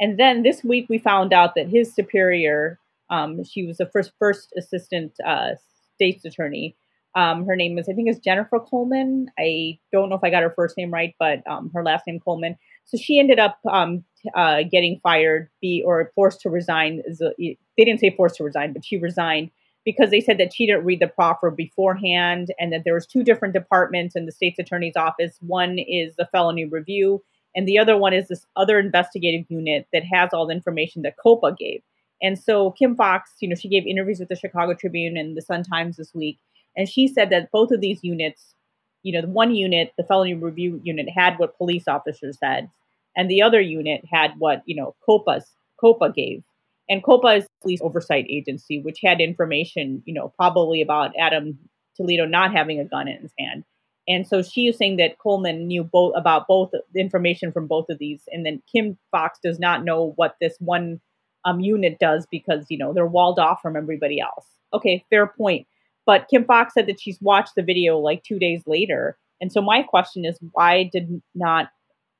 [0.00, 2.78] And then this week we found out that his superior,
[3.10, 5.52] um, she was the first first assistant uh,
[5.94, 6.76] state's attorney.
[7.14, 9.30] Um, her name is, I think, is Jennifer Coleman.
[9.38, 12.20] I don't know if I got her first name right, but um, her last name
[12.20, 12.56] Coleman.
[12.86, 17.02] So she ended up um, uh, getting fired, be or forced to resign.
[17.38, 19.50] They didn't say forced to resign, but she resigned
[19.84, 23.24] because they said that she didn't read the proffer beforehand and that there was two
[23.24, 25.36] different departments in the state's attorney's office.
[25.40, 27.22] One is the felony review
[27.54, 31.16] and the other one is this other investigative unit that has all the information that
[31.22, 31.82] copa gave.
[32.22, 35.42] And so kim foxx you know she gave interviews with the chicago tribune and the
[35.42, 36.38] sun times this week
[36.76, 38.54] and she said that both of these units
[39.02, 42.70] you know the one unit the felony review unit had what police officers said
[43.16, 46.44] and the other unit had what you know copa's copa gave
[46.92, 51.58] and COPA is police oversight agency, which had information, you know, probably about Adam
[51.96, 53.64] Toledo not having a gun in his hand.
[54.06, 57.98] And so she is saying that Coleman knew both about both information from both of
[57.98, 61.00] these, and then Kim Foxx does not know what this one
[61.46, 64.44] um, unit does because you know they're walled off from everybody else.
[64.74, 65.66] Okay, fair point.
[66.04, 69.62] But Kim Foxx said that she's watched the video like two days later, and so
[69.62, 71.70] my question is, why did not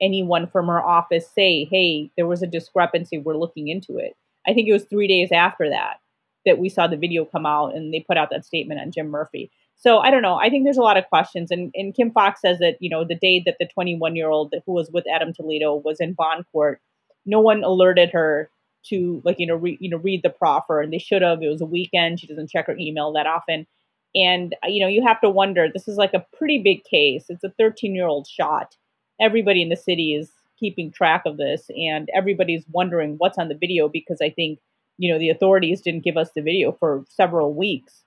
[0.00, 3.18] anyone from her office say, "Hey, there was a discrepancy.
[3.18, 4.16] We're looking into it"?
[4.46, 5.98] I think it was three days after that
[6.44, 9.08] that we saw the video come out and they put out that statement on Jim
[9.08, 9.50] Murphy.
[9.76, 10.36] So I don't know.
[10.36, 11.50] I think there's a lot of questions.
[11.50, 14.54] And, and Kim Foxx says that, you know, the day that the 21 year old
[14.64, 16.80] who was with Adam Toledo was in bond court,
[17.26, 18.50] no one alerted her
[18.86, 21.42] to like, you know, re, you know, read the proffer and they should have.
[21.42, 22.20] It was a weekend.
[22.20, 23.66] She doesn't check her email that often.
[24.14, 27.26] And, uh, you know, you have to wonder, this is like a pretty big case.
[27.28, 28.76] It's a 13 year old shot.
[29.20, 30.30] Everybody in the city is
[30.62, 34.60] keeping track of this and everybody's wondering what's on the video because I think,
[34.96, 38.04] you know, the authorities didn't give us the video for several weeks.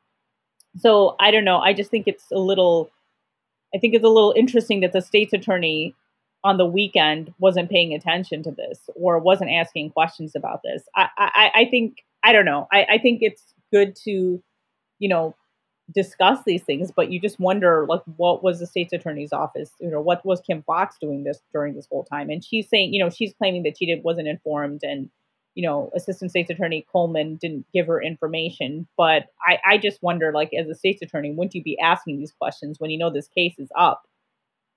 [0.78, 1.60] So I don't know.
[1.60, 2.90] I just think it's a little,
[3.76, 5.94] I think it's a little interesting that the state's attorney
[6.46, 10.84] on the weekend wasn't paying attention to this or wasn't asking questions about this.
[10.96, 12.68] I, I, I think, I don't know.
[12.72, 14.42] I, I think it's good to,
[15.00, 15.36] you know,
[15.94, 19.90] discuss these things, but you just wonder like what was the state's attorney's office, you
[19.90, 22.30] know, what was Kim Foxx doing this during this whole time?
[22.30, 25.10] And she's saying, you know, she's claiming that she did, wasn't informed and
[25.56, 28.88] you know, Assistant State's Attorney Coleman didn't give her information.
[28.98, 32.34] But I, I just wonder, like, as a state's attorney, wouldn't you be asking these
[32.34, 34.04] questions when you know this case is up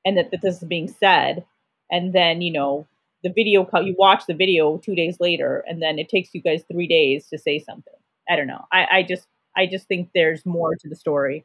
[0.05, 1.44] and that, that this is being said?
[1.90, 2.87] And then, you know,
[3.25, 6.40] the video, cut you watch the video two days later, and then it takes you
[6.40, 7.94] guys three days to say something.
[8.31, 8.64] I don't know.
[8.71, 9.27] I, I just,
[9.59, 11.44] I just think there's more to the story.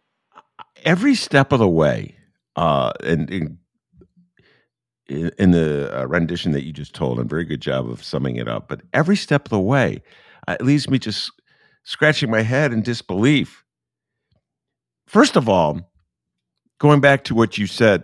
[0.86, 2.16] Every step of the way,
[2.56, 3.58] uh, and,
[5.10, 8.48] in the uh, rendition that you just told, and very good job of summing it
[8.48, 8.68] up.
[8.68, 10.04] But every step of the way,
[10.48, 11.32] uh, it leaves me just
[11.84, 13.64] scratching my head in disbelief.
[15.08, 15.92] First of all,
[16.80, 18.04] going back to what you said,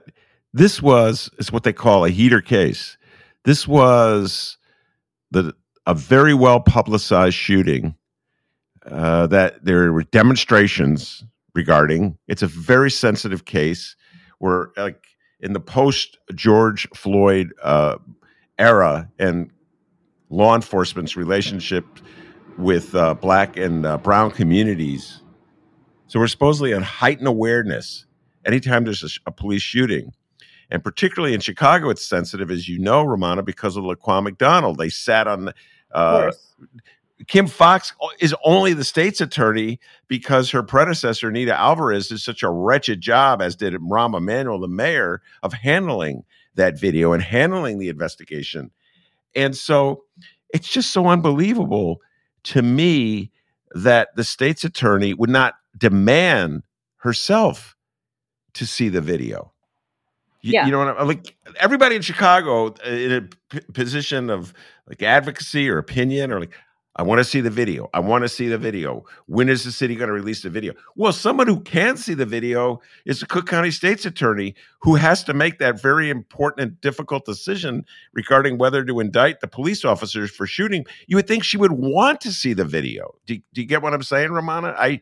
[0.54, 2.98] this was is what they call a heater case.
[3.46, 4.58] This was
[5.30, 5.54] the
[5.86, 7.96] a very well publicized shooting
[8.92, 11.24] uh, that there were demonstrations
[11.54, 12.18] regarding.
[12.28, 13.96] It's a very sensitive case
[14.40, 15.06] where like
[15.40, 17.98] in the post George Floyd uh,
[18.58, 19.50] era and
[20.30, 21.86] law enforcement's relationship
[22.58, 25.22] with uh, black and uh, brown communities.
[26.08, 28.06] So we're supposedly on heightened awareness
[28.46, 30.14] anytime there's a, a, police shooting.
[30.72, 34.78] And particularly in Chicago, it's sensitive, as you know, Rummana, because of Laquan McDonald.
[34.78, 35.54] They sat on the,
[35.92, 36.32] uh,
[37.28, 42.50] Kim Foxx is only the state's attorney because her predecessor, Anita Alvarez, did such a
[42.50, 46.24] wretched job, as did Rahm Emanuel, the mayor, of handling
[46.56, 48.72] that video and handling the investigation.
[49.36, 50.04] And so
[50.54, 52.02] it's just so unbelievable
[52.44, 53.32] to me
[53.72, 56.64] that the state's attorney would not demand
[56.98, 57.76] herself
[58.54, 59.52] to see the video.
[60.42, 60.66] You, yeah.
[60.66, 61.36] you know what I'm like?
[61.58, 64.54] Everybody in Chicago uh, in a p- position of
[64.88, 66.54] like advocacy or opinion or like,
[67.00, 67.90] I want to see the video.
[67.94, 69.06] I want to see the video.
[69.26, 70.74] When is the city going to release the video?
[70.98, 75.24] Well, someone who can see the video is the Cook County State's Attorney who has
[75.24, 80.30] to make that very important and difficult decision regarding whether to indict the police officers
[80.30, 80.86] for shooting.
[81.08, 83.16] You would think she would want to see the video.
[83.26, 84.76] Do, do you get what I'm saying, Rummana?
[84.78, 85.00] I,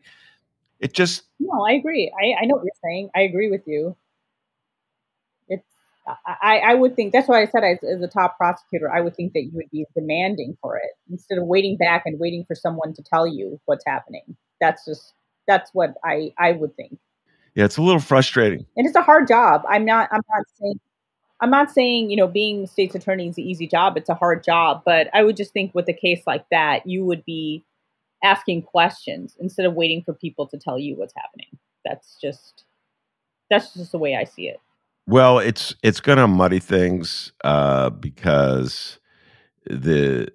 [0.78, 1.24] it just.
[1.40, 2.12] No, I agree.
[2.16, 3.10] I, I know what you're saying.
[3.16, 3.96] I agree with you.
[6.26, 9.16] I, I would think that's why I said as, as a top prosecutor, I would
[9.16, 12.54] think that you would be demanding for it instead of waiting back and waiting for
[12.54, 14.36] someone to tell you what's happening.
[14.60, 15.14] That's just
[15.46, 16.98] that's what I I would think.
[17.54, 19.62] Yeah, it's a little frustrating, and it's a hard job.
[19.68, 20.80] I'm not I'm not saying
[21.40, 23.96] I'm not saying you know being state's attorney is an easy job.
[23.96, 27.04] It's a hard job, but I would just think with a case like that, you
[27.04, 27.64] would be
[28.22, 31.58] asking questions instead of waiting for people to tell you what's happening.
[31.84, 32.64] That's just
[33.50, 34.60] that's just the way I see it.
[35.08, 38.98] Well, it's it's going to muddy things uh, because
[39.64, 40.28] the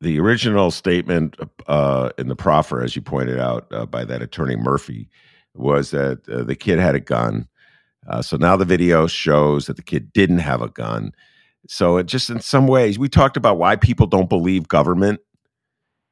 [0.00, 4.54] the original statement uh, in the proffer, as you pointed out uh, by that attorney
[4.54, 5.10] Murphy,
[5.54, 7.48] was that uh, the kid had a gun.
[8.06, 11.10] Uh, so now the video shows that the kid didn't have a gun.
[11.66, 15.18] So it just in some ways, we talked about why people don't believe government.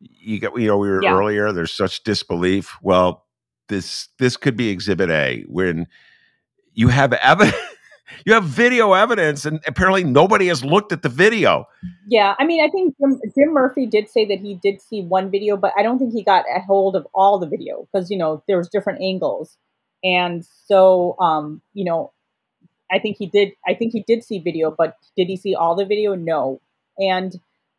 [0.00, 1.14] You got, you know, we were yeah.
[1.14, 1.52] earlier.
[1.52, 2.76] There's such disbelief.
[2.82, 3.24] Well,
[3.68, 5.86] this this could be Exhibit A when
[6.78, 7.56] you have evidence
[8.24, 11.66] you have video evidence and apparently nobody has looked at the video.
[12.06, 15.30] Yeah i mean i think jim, jim, murphy did say that he did see one
[15.30, 18.16] video but i don't think he got a hold of all the video because you
[18.16, 19.56] know there was different angles.
[20.04, 22.12] And so um you know
[22.90, 25.74] i think he did i think he did see video but did he see all
[25.74, 26.14] the video?
[26.14, 26.60] No.
[26.98, 27.38] And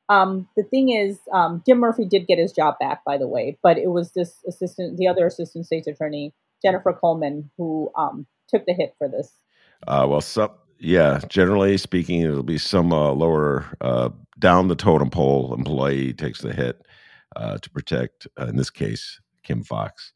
[0.10, 3.58] um, the thing is, um, Jim Murphy did get his job back, by the way,
[3.63, 8.65] but it was this assistant, the other assistant state's attorney, Jennifer Coleman, who um, took
[8.65, 9.32] the hit for this.
[9.88, 15.10] Uh, well, some yeah, generally speaking, it'll be some uh, lower uh, down the totem
[15.10, 16.82] pole employee takes the hit
[17.36, 20.13] uh, to protect, uh, in this case, Kim Foxx.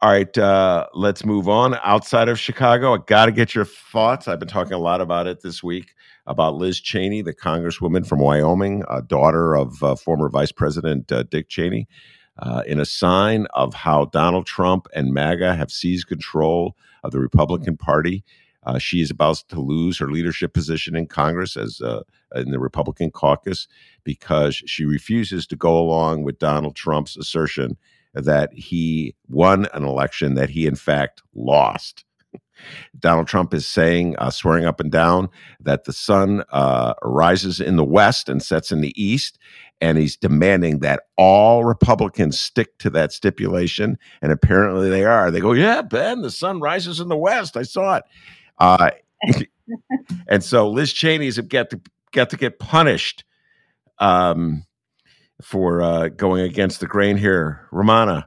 [0.00, 1.76] All right, uh, let's move on.
[1.84, 4.26] Outside of Chicago, I got to get your thoughts.
[4.26, 5.94] I've been talking a lot about it this week
[6.26, 11.86] about Liz Cheney, the Congresswoman from Wyoming, daughter of former Vice President Dick Cheney.
[12.66, 17.76] in a sign of how Donald Trump and MAGA have seized control of the Republican
[17.76, 18.24] Party.
[18.64, 22.02] Uh, she is about to lose her leadership position in Congress as uh,
[22.34, 23.66] in the Republican caucus
[24.04, 27.76] because she refuses to go along with Donald Trump's assertion
[28.14, 32.04] that he won an election that he in fact lost.
[32.98, 35.28] Donald Trump is saying, uh, swearing up and down,
[35.60, 39.38] that the sun uh, rises in the west and sets in the east.
[39.80, 43.98] And he's demanding that all Republicans stick to that stipulation.
[44.20, 45.30] And apparently they are.
[45.30, 47.56] They go, Yeah, Ben, the sun rises in the west.
[47.56, 48.04] I saw it.
[48.62, 48.90] Uh,
[50.28, 51.80] and so Liz Cheney's got to
[52.12, 53.24] got to get punished
[53.98, 54.64] um,
[55.42, 57.66] for uh, going against the grain here.
[57.72, 58.26] Rummana,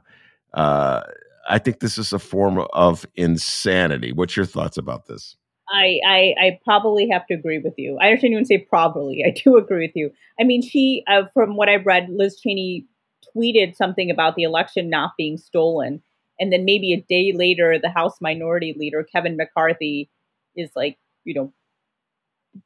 [0.52, 1.02] Uh,
[1.48, 4.12] I think this is a form of insanity.
[4.12, 5.36] What's your thoughts about this?
[5.68, 7.98] I, I, I probably have to agree with you.
[8.00, 9.24] I shouldn't even say probably.
[9.24, 10.10] I do agree with you.
[10.40, 12.86] I mean, she, uh, from what I've read, Liz Cheney
[13.36, 16.02] tweeted something about the election not being stolen,
[16.38, 20.10] and then maybe a day later, the House Minority Leader Kevin McCarthy
[20.56, 21.52] is like, you know,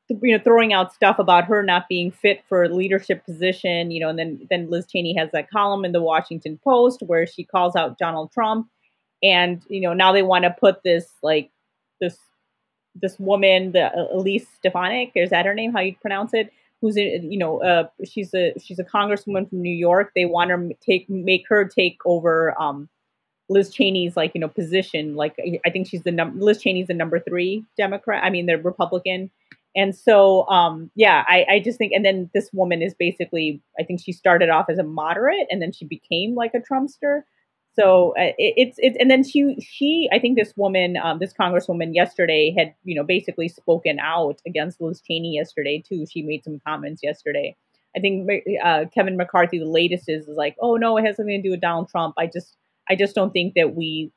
[0.08, 4.00] you know, throwing out stuff about her not being fit for a leadership position, you
[4.00, 7.44] know, and then then Liz Cheney has that column in the Washington Post where she
[7.44, 8.68] calls out Donald Trump,
[9.22, 11.50] and you know now they want to put this like
[12.00, 12.16] this
[12.94, 15.72] this woman, the uh, Elise Stefanik, is that her name?
[15.72, 16.52] How you pronounce it?
[16.80, 20.12] Who's you know uh, she's a she's a congresswoman from New York.
[20.14, 22.88] They want to take make her take over um,
[23.50, 25.14] Liz Cheney's like you know position.
[25.16, 25.36] Like
[25.66, 28.24] I think she's the number Liz Cheney's the number three Democrat.
[28.24, 29.30] I mean the Republican
[29.76, 33.84] and so, um, yeah, I, I just think, and then this woman is basically, I
[33.84, 37.22] think she started off as a moderate, and then she became like a Trumpster.
[37.78, 41.32] So uh, it, it's it's, and then she she, I think this woman, um, this
[41.32, 46.04] congresswoman yesterday had, you know, basically spoken out against Liz Cheney yesterday too.
[46.10, 47.56] She made some comments yesterday.
[47.96, 48.28] I think
[48.64, 51.52] uh, Kevin McCarthy, the latest is, is like, oh no, it has something to do
[51.52, 52.14] with Donald Trump.
[52.18, 52.56] I just
[52.90, 54.10] I just don't think that we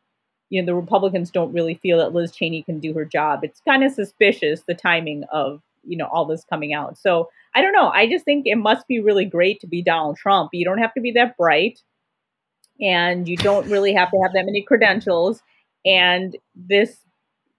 [0.50, 3.44] you know the Republicans don't really feel that Liz Cheney can do her job.
[3.44, 6.98] It's kind of suspicious the timing of you know all this coming out.
[6.98, 7.90] So I don't know.
[7.90, 10.50] I just think it must be really great to be Donald Trump.
[10.54, 11.82] You don't have to be that bright,
[12.82, 15.42] and you don't really have to have that many credentials.
[15.86, 16.98] And this,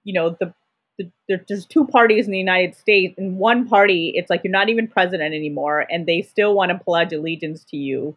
[0.04, 0.54] you know, the,
[0.98, 1.10] the
[1.48, 4.88] there's two parties in the United States, and one party it's like you're not even
[4.88, 8.16] president anymore, and they still want to pledge allegiance to you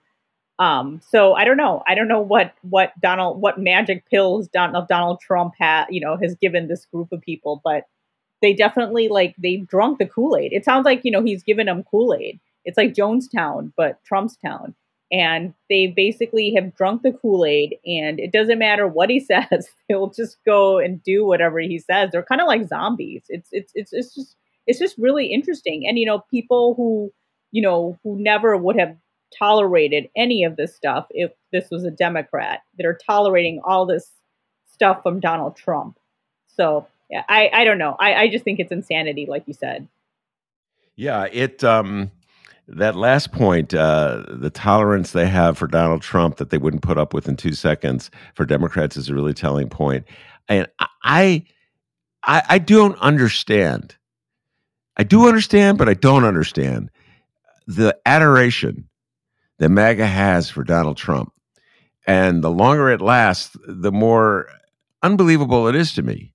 [0.60, 1.84] um, so I don't know.
[1.88, 6.18] I don't know what what Donald what magic pills Donald Donald Trump had you know
[6.18, 7.86] has given this group of people, but
[8.41, 10.53] they definitely like they've drunk the Kool Aid.
[10.53, 12.39] It sounds like you know he's given them Kool Aid.
[12.66, 14.74] It's like Jonestown, but Trump's town,
[15.12, 19.20] and they basically have drunk the Kool Aid, and it doesn't matter what he
[19.51, 22.10] says; they'll just go and do whatever he says.
[22.12, 23.24] They're kind of like zombies.
[23.30, 24.36] It's it's it's it's just
[24.66, 27.14] it's just really interesting, and you know people who
[27.51, 28.97] you know who never would have
[29.38, 34.12] tolerated any of this stuff if this was a Democrat that are tolerating all this
[34.72, 35.98] stuff from Donald Trump.
[36.48, 37.96] So yeah, I, I don't know.
[38.00, 39.88] I, I just think it's insanity, like you said.
[40.96, 42.12] Yeah, it um
[42.70, 46.98] that last point, uh, the tolerance they have for Donald Trump that they wouldn't put
[46.98, 50.06] up with in two seconds for Democrats is a really telling point.
[50.50, 50.68] And
[51.04, 51.46] I
[52.24, 53.96] I, I don't understand.
[54.98, 56.90] I do understand, but I don't understand
[57.68, 58.87] the adoration
[59.60, 61.34] that MAGA has for Donald Trump.
[62.05, 64.47] And the longer it lasts, the more
[65.03, 66.34] unbelievable it is to me.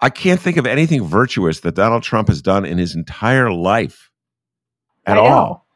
[0.00, 4.10] I can't think of anything virtuous that Donald Trump has done in his entire life
[5.06, 5.66] at all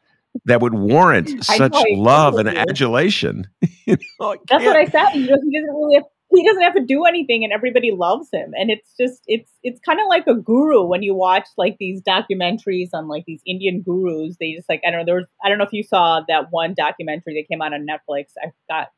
[0.45, 3.47] that would warrant such love and adulation.
[3.85, 5.09] you know, That's what I said.
[5.09, 6.05] he doesn't really have
[6.35, 8.53] he doesn't have to do anything and everybody loves him.
[8.55, 12.01] And it's just it's it's kind of like a guru when you watch like these
[12.01, 14.37] documentaries on like these indian gurus.
[14.39, 16.47] They just like i don't know there was i don't know if you saw that
[16.51, 18.31] one documentary that came out on netflix.
[18.41, 18.89] I forgot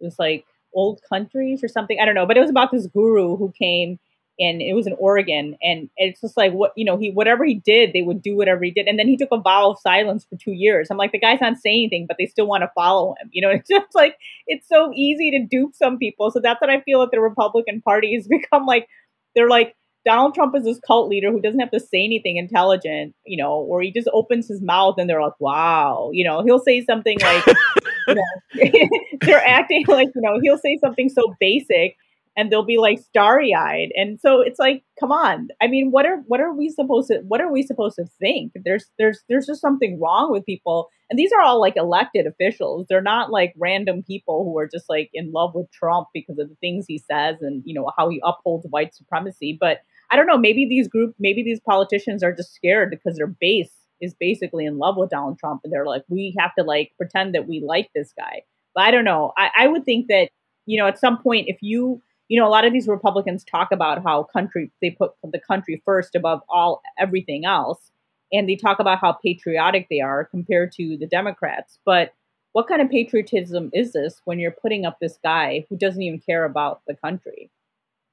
[0.00, 1.98] it was like old countries or something.
[2.00, 3.98] I don't know but it was about this guru who came
[4.38, 5.56] and it was in Oregon.
[5.62, 8.64] And it's just like what you know, he whatever he did, they would do whatever
[8.64, 8.86] he did.
[8.86, 10.88] And then he took a vow of silence for two years.
[10.90, 13.28] I'm like, the guy's not saying anything, but they still want to follow him.
[13.32, 14.16] You know, it's just like
[14.46, 16.30] it's so easy to dupe some people.
[16.30, 18.88] So that's what I feel that the Republican Party has become like.
[19.34, 19.76] They're like
[20.06, 23.54] Donald Trump is this cult leader who doesn't have to say anything intelligent, you know,
[23.54, 27.18] or he just opens his mouth and they're like, wow, you know, he'll say something
[27.20, 27.44] like,
[28.06, 28.88] you know,
[29.20, 31.96] they're acting like, you know, he'll say something so basic
[32.36, 33.88] and they'll be like starry eyed.
[33.94, 35.48] And so it's like, come on.
[35.62, 38.52] I mean, what are what are we supposed to what are we supposed to think?
[38.64, 40.88] There's there's there's just something wrong with people.
[41.08, 42.86] And these are all like elected officials.
[42.88, 46.48] They're not like random people who are just like in love with Trump because of
[46.48, 49.56] the things he says and you know how he upholds white supremacy.
[49.58, 49.78] But
[50.10, 53.72] I don't know, maybe these group maybe these politicians are just scared because their base
[54.00, 57.34] is basically in love with Donald Trump and they're like, we have to like pretend
[57.34, 58.42] that we like this guy.
[58.74, 59.32] But I don't know.
[59.38, 60.28] I, I would think that,
[60.66, 63.70] you know, at some point if you you know, a lot of these Republicans talk
[63.72, 67.90] about how country they put the country first above all everything else,
[68.32, 71.78] and they talk about how patriotic they are compared to the Democrats.
[71.84, 72.12] But
[72.52, 76.20] what kind of patriotism is this when you're putting up this guy who doesn't even
[76.20, 77.50] care about the country,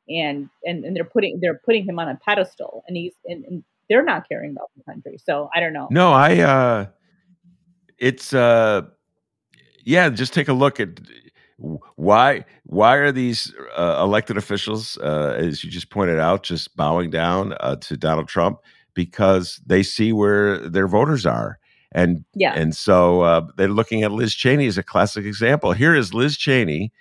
[0.08, 3.64] and and, and they're putting they're putting him on a pedestal, and he's and, and
[3.90, 5.18] they're not caring about the country.
[5.18, 5.88] So I don't know.
[5.92, 6.40] No, I.
[6.40, 6.86] uh
[7.98, 8.82] It's uh
[9.84, 10.10] yeah.
[10.10, 11.00] Just take a look at
[11.96, 17.10] why why are these uh, elected officials, uh, as you just pointed out, just bowing
[17.10, 18.60] down uh, to Donald Trump?
[18.94, 21.58] Because they see where their voters are,
[21.94, 25.72] and yeah, and so uh, they're looking at Liz Cheney as a classic example.
[25.72, 26.92] Here is Liz Cheney,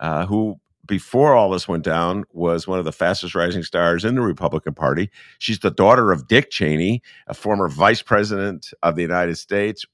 [0.00, 4.14] uh, who before all this went down was one of the fastest rising stars in
[4.14, 5.10] the Republican Party.
[5.38, 9.84] She's the daughter of Dick Cheney, a former vice president of the United States.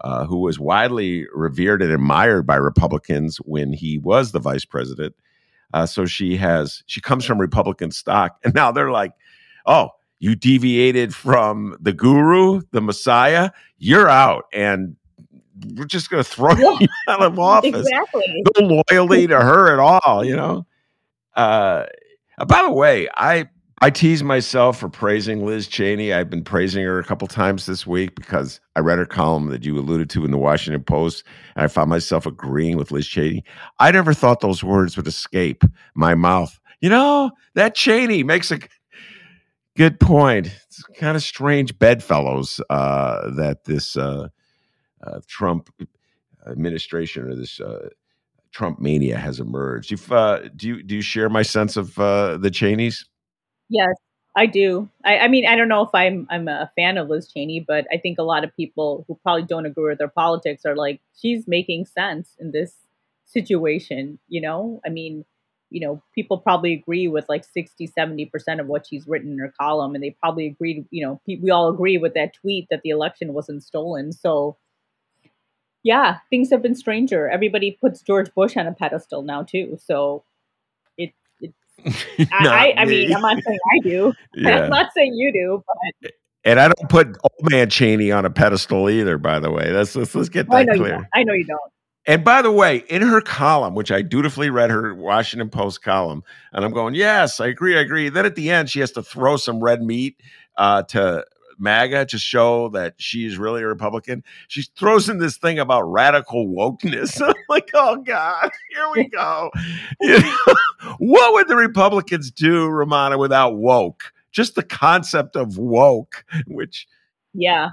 [0.00, 5.14] Uh, who was widely revered and admired by Republicans when he was the vice president.
[5.72, 9.12] Uh, so she has she comes from Republican stock, and now they're like,
[9.64, 13.50] "Oh, you deviated from the guru, the Messiah.
[13.78, 14.96] You're out." And
[15.74, 17.74] we're just going to throw you out of office.
[17.74, 18.42] Exactly.
[18.58, 20.66] No loyalty to her at all, you know.
[21.34, 21.86] Uh,
[22.46, 23.48] by the way, I
[23.80, 26.12] I tease myself for praising Liz Cheney.
[26.12, 29.64] I've been praising her a couple times this week because I read her column that
[29.64, 31.24] you alluded to in the Washington Post,
[31.56, 33.42] and I found myself agreeing with Liz Cheney.
[33.80, 35.64] I never thought those words would escape
[35.96, 36.60] my mouth.
[36.80, 38.60] You know, that Cheney makes a
[39.76, 40.46] good point.
[40.46, 44.28] It's kind of strange bedfellows uh, that this uh,
[45.02, 45.68] uh, Trump
[46.46, 47.88] administration or this uh,
[48.52, 49.92] Trump mania has emerged.
[50.10, 53.04] Uh, do you do you share my sense of uh, the Cheneys?
[53.68, 53.94] Yes,
[54.36, 54.88] I do.
[55.04, 57.86] I, I, mean, I don't know if I'm I'm a fan of Liz Cheney, but
[57.92, 61.00] I think a lot of people who probably don't agree with their politics are like,
[61.16, 62.74] she's making sense in this
[63.24, 64.18] situation.
[64.28, 65.24] You know, I mean,
[65.70, 69.52] you know, people probably agree with like 60, 70% of what she's written in her
[69.58, 69.94] column.
[69.94, 73.32] And they probably agreed, you know, we all agree with that tweet that the election
[73.32, 74.12] wasn't stolen.
[74.12, 74.56] So,
[75.82, 77.28] yeah, things have been stranger.
[77.28, 79.78] Everybody puts George Bush on a pedestal now, too.
[79.84, 80.24] So,
[80.96, 81.52] it, it
[82.32, 84.12] I, I, I mean, I'm not saying I do.
[84.34, 84.64] Yeah.
[84.64, 86.12] I'm not saying you do, but.
[86.44, 89.70] And I don't put old man Cheney on a pedestal either, by the way.
[89.70, 91.08] Let's let's, let's get that I clear.
[91.14, 91.60] I know you don't.
[92.04, 96.24] And by the way, in her column, which I dutifully read her Washington Post column,
[96.52, 98.08] and I'm going, yes, I agree, I agree.
[98.08, 100.20] Then at the end, she has to throw some red meat
[100.56, 101.24] uh, to
[101.62, 104.22] MAGA to show that she's really a Republican.
[104.48, 107.22] She throws in this thing about radical wokeness.
[107.26, 109.50] I'm like, oh God, here we go.
[110.00, 110.54] You know,
[110.98, 114.12] what would the Republicans do, Rummana, without woke?
[114.32, 116.86] Just the concept of woke, which
[117.34, 117.70] yeah,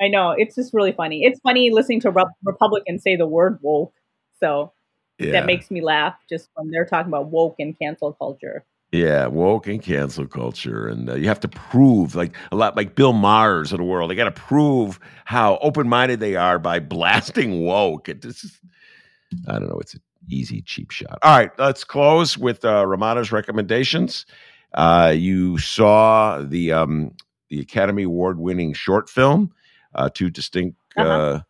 [0.00, 1.24] I know it's just really funny.
[1.24, 3.94] It's funny listening to Re- Republicans say the word woke.
[4.40, 4.72] So
[5.18, 5.32] yeah.
[5.32, 8.64] that makes me laugh just when they're talking about woke and cancel culture.
[8.94, 12.94] Yeah, woke and cancel culture, and uh, you have to prove like a lot, like
[12.94, 14.08] Bill Maher's of the world.
[14.08, 18.08] They got to prove how open-minded they are by blasting woke.
[18.08, 18.60] It just,
[19.48, 19.78] I don't know.
[19.80, 21.18] It's an easy, cheap shot.
[21.22, 24.26] All right, let's close with uh, recommendations.
[24.72, 27.16] Uh, you saw the um,
[27.48, 29.52] the Academy Award-winning short film
[29.96, 31.08] uh, two distinct uh-huh.
[31.08, 31.40] uh,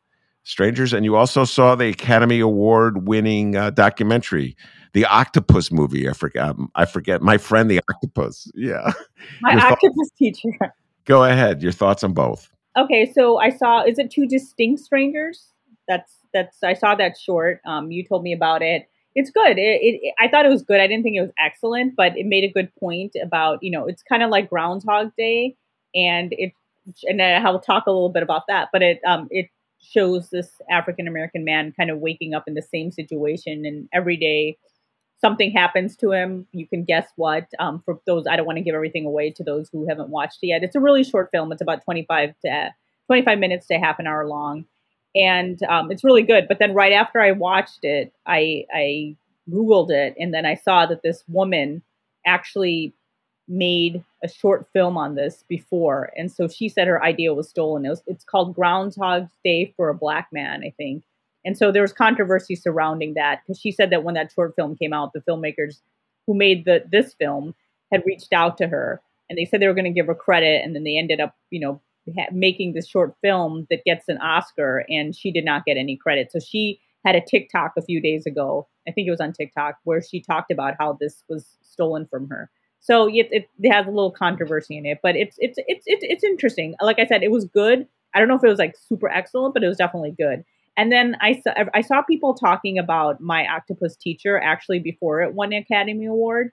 [0.44, 4.56] strangers, and you also saw the Academy Award winning uh, documentary,
[4.94, 6.08] the Octopus movie.
[6.08, 6.42] I forget.
[6.42, 7.20] Um, I forget.
[7.20, 8.50] My friend, the Octopus.
[8.54, 8.92] Yeah,
[9.42, 10.48] my Your octopus teacher.
[11.04, 11.62] Go ahead.
[11.62, 12.48] Your thoughts on both.
[12.78, 13.84] Okay, so I saw.
[13.84, 15.52] Is it two distinct strangers?
[15.86, 16.62] That's that's.
[16.62, 17.60] I saw that short.
[17.66, 18.88] Um, you told me about it.
[19.16, 19.58] It's good.
[19.58, 20.80] It, it, I thought it was good.
[20.80, 23.86] I didn't think it was excellent, but it made a good point about you know
[23.86, 25.56] it's kind of like Groundhog Day,
[25.94, 26.52] and it
[27.04, 28.68] and I will talk a little bit about that.
[28.72, 32.62] But it um, it shows this African American man kind of waking up in the
[32.62, 34.56] same situation, and every day
[35.24, 36.46] something happens to him.
[36.52, 37.46] You can guess what.
[37.58, 40.40] Um, for those, I don't want to give everything away to those who haven't watched
[40.42, 40.62] it yet.
[40.62, 41.50] It's a really short film.
[41.50, 42.74] It's about twenty five to
[43.06, 44.66] twenty five minutes to half an hour long,
[45.14, 46.46] and um, it's really good.
[46.46, 49.16] But then right after I watched it, I I
[49.50, 51.80] googled it, and then I saw that this woman
[52.26, 52.92] actually
[53.48, 57.86] made a short film on this before, and so she said her idea was stolen.
[57.86, 61.02] It was, it's called Groundhog Day for a Black Man, I think.
[61.44, 64.76] And so there was controversy surrounding that because she said that when that short film
[64.76, 65.80] came out, the filmmakers
[66.26, 67.54] who made the this film
[67.92, 70.62] had reached out to her and they said they were going to give her credit,
[70.64, 71.80] and then they ended up, you know,
[72.16, 75.96] ha- making this short film that gets an Oscar, and she did not get any
[75.96, 76.30] credit.
[76.30, 79.76] So she had a TikTok a few days ago, I think it was on TikTok,
[79.84, 82.50] where she talked about how this was stolen from her.
[82.80, 86.04] So it, it, it has a little controversy in it, but it's it's it's it's
[86.06, 86.74] it's interesting.
[86.82, 87.86] Like I said, it was good.
[88.14, 90.44] I don't know if it was like super excellent, but it was definitely good.
[90.76, 95.34] And then I saw I saw people talking about my octopus teacher actually before it
[95.34, 96.50] won an Academy Award,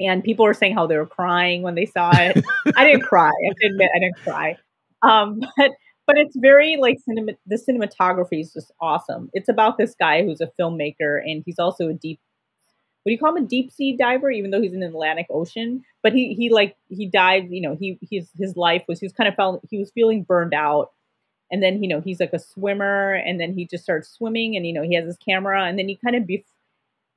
[0.00, 2.44] and people were saying how they were crying when they saw it.
[2.76, 3.28] I didn't cry.
[3.28, 4.56] I have to admit, I didn't cry.
[5.02, 5.72] Um, but
[6.06, 7.32] but it's very like cinema.
[7.46, 9.30] The cinematography is just awesome.
[9.32, 12.20] It's about this guy who's a filmmaker, and he's also a deep
[13.08, 15.82] would you call him a deep sea diver, even though he's in the Atlantic Ocean?
[16.02, 17.48] But he he like he died.
[17.50, 20.24] You know, he his his life was he was kind of felt he was feeling
[20.24, 20.90] burned out,
[21.50, 24.66] and then you know he's like a swimmer, and then he just starts swimming, and
[24.66, 26.44] you know he has his camera, and then he kind of be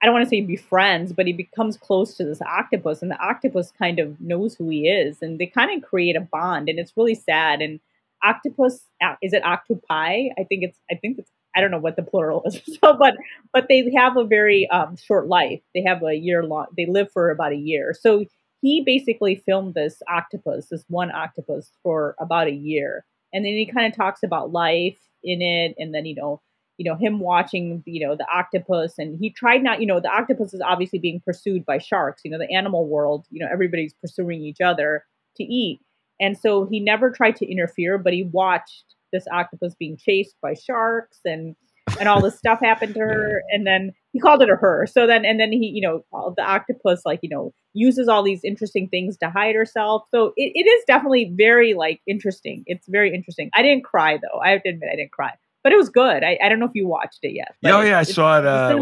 [0.01, 3.19] I don't want to say befriends, but he becomes close to this octopus, and the
[3.19, 6.79] octopus kind of knows who he is, and they kind of create a bond, and
[6.79, 7.61] it's really sad.
[7.61, 7.79] And
[8.23, 8.82] octopus
[9.21, 10.29] is it octopi?
[10.38, 12.61] I think it's I think it's I don't know what the plural is.
[12.82, 13.15] So, but
[13.53, 15.61] but they have a very um, short life.
[15.75, 16.67] They have a year long.
[16.75, 17.95] They live for about a year.
[17.99, 18.25] So
[18.61, 23.65] he basically filmed this octopus, this one octopus, for about a year, and then he
[23.65, 26.41] kind of talks about life in it, and then you know,
[26.77, 30.11] you know, him watching, you know, the octopus, and he tried not, you know, the
[30.11, 32.21] octopus is obviously being pursued by sharks.
[32.25, 35.05] You know, the animal world, you know, everybody's pursuing each other
[35.38, 35.82] to eat,
[36.19, 40.53] and so he never tried to interfere, but he watched this octopus being chased by
[40.53, 41.55] sharks and
[41.99, 44.88] and all this stuff happened to her and then he called it a her.
[44.88, 46.03] So then and then he you know
[46.36, 50.03] the octopus like you know uses all these interesting things to hide herself.
[50.12, 52.64] So it, it is definitely very like interesting.
[52.68, 53.49] It's very interesting.
[53.53, 54.39] I didn't cry though.
[54.39, 55.34] I have to admit i didn't cry.
[55.64, 56.24] But it was good.
[56.24, 58.78] I, I don't know if you watched it yet oh yeah i saw it uh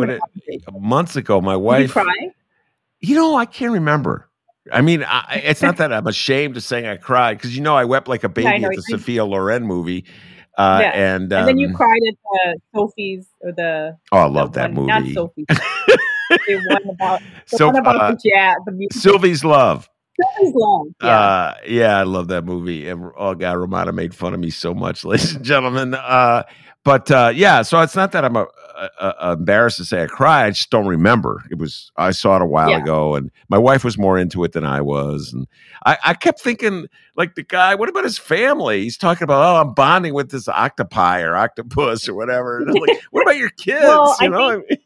[0.48, 1.42] it, months ago.
[1.42, 2.32] My wife Did you cry?
[3.02, 4.30] You know i can't remember.
[4.72, 7.76] I mean, I, it's not that I'm ashamed of saying I cried because you know
[7.76, 10.06] I wept like a baby yeah, at the Sophia Loren movie.
[10.60, 10.90] Uh, yeah.
[10.90, 14.52] and, um, and then you um, cried at the Sophie's or the oh, I love
[14.54, 14.88] that one, movie.
[14.88, 15.46] Not Sophie.
[15.50, 19.90] the one about the so, one about uh, the jazz, the Sylvie's Love.
[20.20, 20.88] Sylvie's Love.
[21.02, 21.18] Yeah.
[21.18, 22.90] Uh, yeah, I love that movie.
[22.90, 25.94] And oh god, Rummana made fun of me so much, ladies and gentlemen.
[25.94, 26.44] Uh,
[26.84, 28.48] but uh, yeah, so it's not that I'm a,
[29.00, 30.46] a, a embarrassed to say I cried.
[30.46, 31.44] I just don't remember.
[31.52, 32.82] It was I saw it a while yeah.
[32.82, 35.46] ago, and my wife was more into it than I was, and
[35.86, 37.76] I, I kept thinking like the guy.
[37.76, 38.84] What about his family?
[38.84, 42.64] He's talking about oh, I'm bonding with this octopi or octopus or whatever.
[42.66, 43.84] Like, what about your kids?
[43.84, 44.62] well, you know.
[44.68, 44.82] Think,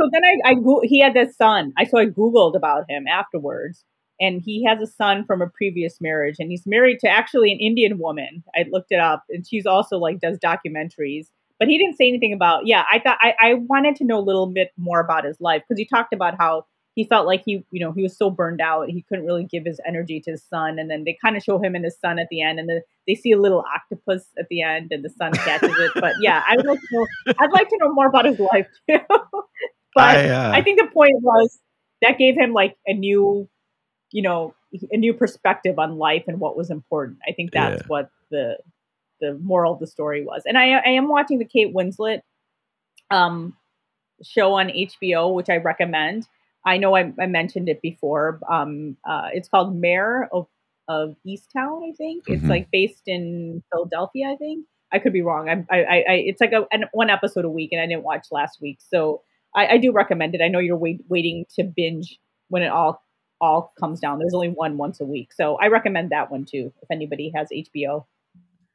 [0.00, 1.72] so then I, I go- he had this son.
[1.76, 3.84] I so I googled about him afterwards,
[4.20, 7.58] and he has a son from a previous marriage and he's married to actually an
[7.58, 8.42] indian woman.
[8.54, 11.26] I looked it up and she's also like does documentaries.
[11.58, 14.20] But he didn't say anything about yeah i thought i, I wanted to know a
[14.20, 17.64] little bit more about his life because he talked about how he felt like he
[17.70, 20.44] you know he was so burned out he couldn't really give his energy to his
[20.44, 22.68] son and then they kind of show him and his son at the end and
[22.68, 25.92] then they see a little octopus at the end and the son catches it.
[25.94, 27.06] But yeah i would like to know
[27.38, 28.98] i'd like to know more about his life too.
[29.94, 30.52] But I, uh...
[30.52, 31.58] I think the point was
[32.02, 33.48] that gave him like a new
[34.12, 34.54] you know
[34.90, 37.18] a new perspective on life and what was important.
[37.28, 37.86] I think that's yeah.
[37.86, 38.58] what the
[39.20, 40.42] the moral of the story was.
[40.44, 42.20] And I, I am watching the Kate Winslet
[43.10, 43.56] um,
[44.22, 46.28] show on HBO, which I recommend.
[46.64, 48.40] I know I, I mentioned it before.
[48.50, 50.46] Um, uh, it's called Mare of
[50.88, 51.88] of Easttown.
[51.88, 52.34] I think mm-hmm.
[52.34, 54.30] it's like based in Philadelphia.
[54.32, 55.48] I think I could be wrong.
[55.48, 58.26] I, I, I it's like a an, one episode a week, and I didn't watch
[58.30, 59.22] last week, so
[59.54, 60.42] I, I do recommend it.
[60.42, 63.02] I know you're wait, waiting to binge when it all
[63.40, 64.18] all comes down.
[64.18, 67.48] There's only one once a week, so I recommend that one too if anybody has
[67.50, 68.04] HBO.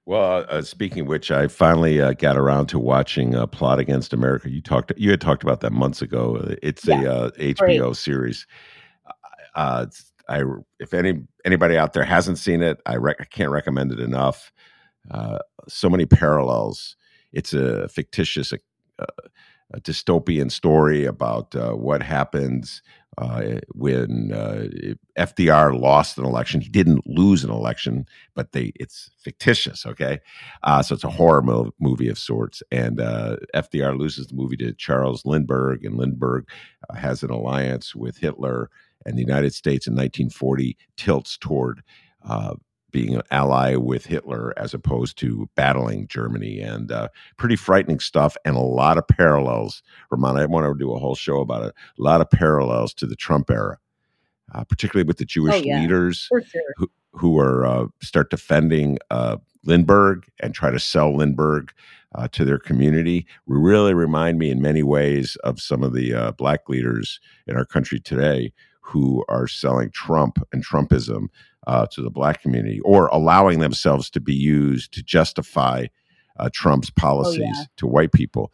[0.05, 4.13] Well, uh, speaking of which, I finally uh, got around to watching uh, "Plot Against
[4.13, 6.55] America." You talked, you had talked about that months ago.
[6.63, 8.47] It's yeah, a HBO uh, series.
[9.53, 9.85] Uh,
[10.27, 10.43] I,
[10.79, 14.51] if any anybody out there hasn't seen it, I, rec- I can't recommend it enough.
[15.09, 16.95] Uh, so many parallels.
[17.31, 18.53] It's a fictitious,
[19.73, 22.81] a dystopian story about what happens
[23.17, 24.67] uh, when uh,
[25.17, 26.61] FDR lost an election.
[26.61, 28.05] He didn't lose an election,
[28.35, 29.85] but they it's fictitious.
[29.85, 30.19] Okay,
[30.63, 32.63] uh, so it's a horror mo- movie of sorts.
[32.71, 36.47] And uh, FDR loses the movie to Charles Lindbergh, and Lindbergh
[36.89, 38.69] uh, has an alliance with Hitler,
[39.05, 41.83] and the United States in 1940 tilts toward
[42.27, 42.55] uh,
[42.91, 48.35] being an ally with Hitler as opposed to battling Germany, and uh, pretty frightening stuff,
[48.45, 49.83] and a lot of parallels.
[50.09, 51.73] Ramon, I want to do a whole show about it.
[51.97, 53.77] A lot of parallels to the Trump era,
[54.53, 55.81] uh, particularly with the Jewish oh, yeah.
[55.81, 56.61] leaders sure.
[56.77, 61.71] who, who are uh, start defending uh, Lindbergh and try to sell Lindbergh.
[62.13, 66.33] Uh, to their community, really remind me in many ways of some of the uh,
[66.33, 71.27] black leaders in our country today who are selling Trump and Trumpism
[71.67, 75.85] uh, to the black community or allowing themselves to be used to justify
[76.37, 77.65] uh, Trump's policies oh, yeah.
[77.77, 78.51] to white people.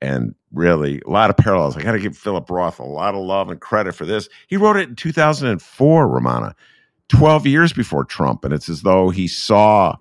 [0.00, 1.76] And really, a lot of parallels.
[1.76, 4.28] I got to give Philip Roth a lot of love and credit for this.
[4.46, 6.54] He wrote it in 2004, Rummana,
[7.08, 8.44] 12 years before Trump.
[8.44, 9.96] And it's as though he saw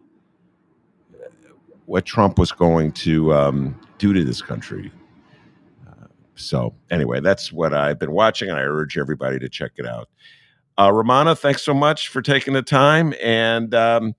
[1.85, 4.91] what Trump was going to um, do to this country.
[5.87, 9.87] Uh, so, anyway, that's what I've been watching, and I urge everybody to check it
[9.87, 10.09] out.
[10.77, 13.13] Uh, Rummana, thanks so much for taking the time.
[13.21, 14.15] And um,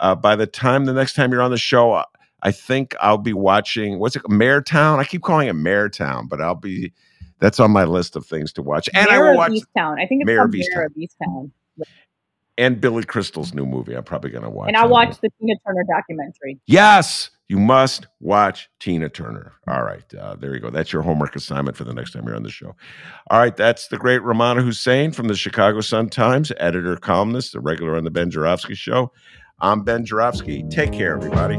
[0.00, 2.02] uh, by the time the next time you're on the show,
[2.42, 3.98] I think I'll be watching.
[3.98, 4.98] What's it, Mare Town?
[4.98, 6.92] I keep calling it Mare Town, but I'll be.
[7.38, 8.88] That's on my list of things to watch.
[8.94, 10.00] And Mare I will watch Easttown.
[10.00, 10.86] I think it's Mare of Easttown.
[10.86, 11.50] of Easttown.
[12.56, 13.94] And Billy Crystal's new movie.
[13.94, 14.68] I'm probably going to watch.
[14.68, 16.60] And I'll watch the Tina Turner documentary.
[16.66, 19.52] Yes, you must watch Tina Turner.
[19.68, 20.02] All right.
[20.14, 20.70] Uh, there you go.
[20.70, 22.74] That's your homework assignment for the next time you're on the show.
[23.30, 23.54] All right.
[23.54, 28.04] That's the great Rummana Hussain from the Chicago Sun Times, editor, columnist, the regular on
[28.04, 29.12] the Ben Joravsky Show.
[29.60, 30.64] I'm Ben Joravsky.
[30.70, 31.58] Take care, everybody.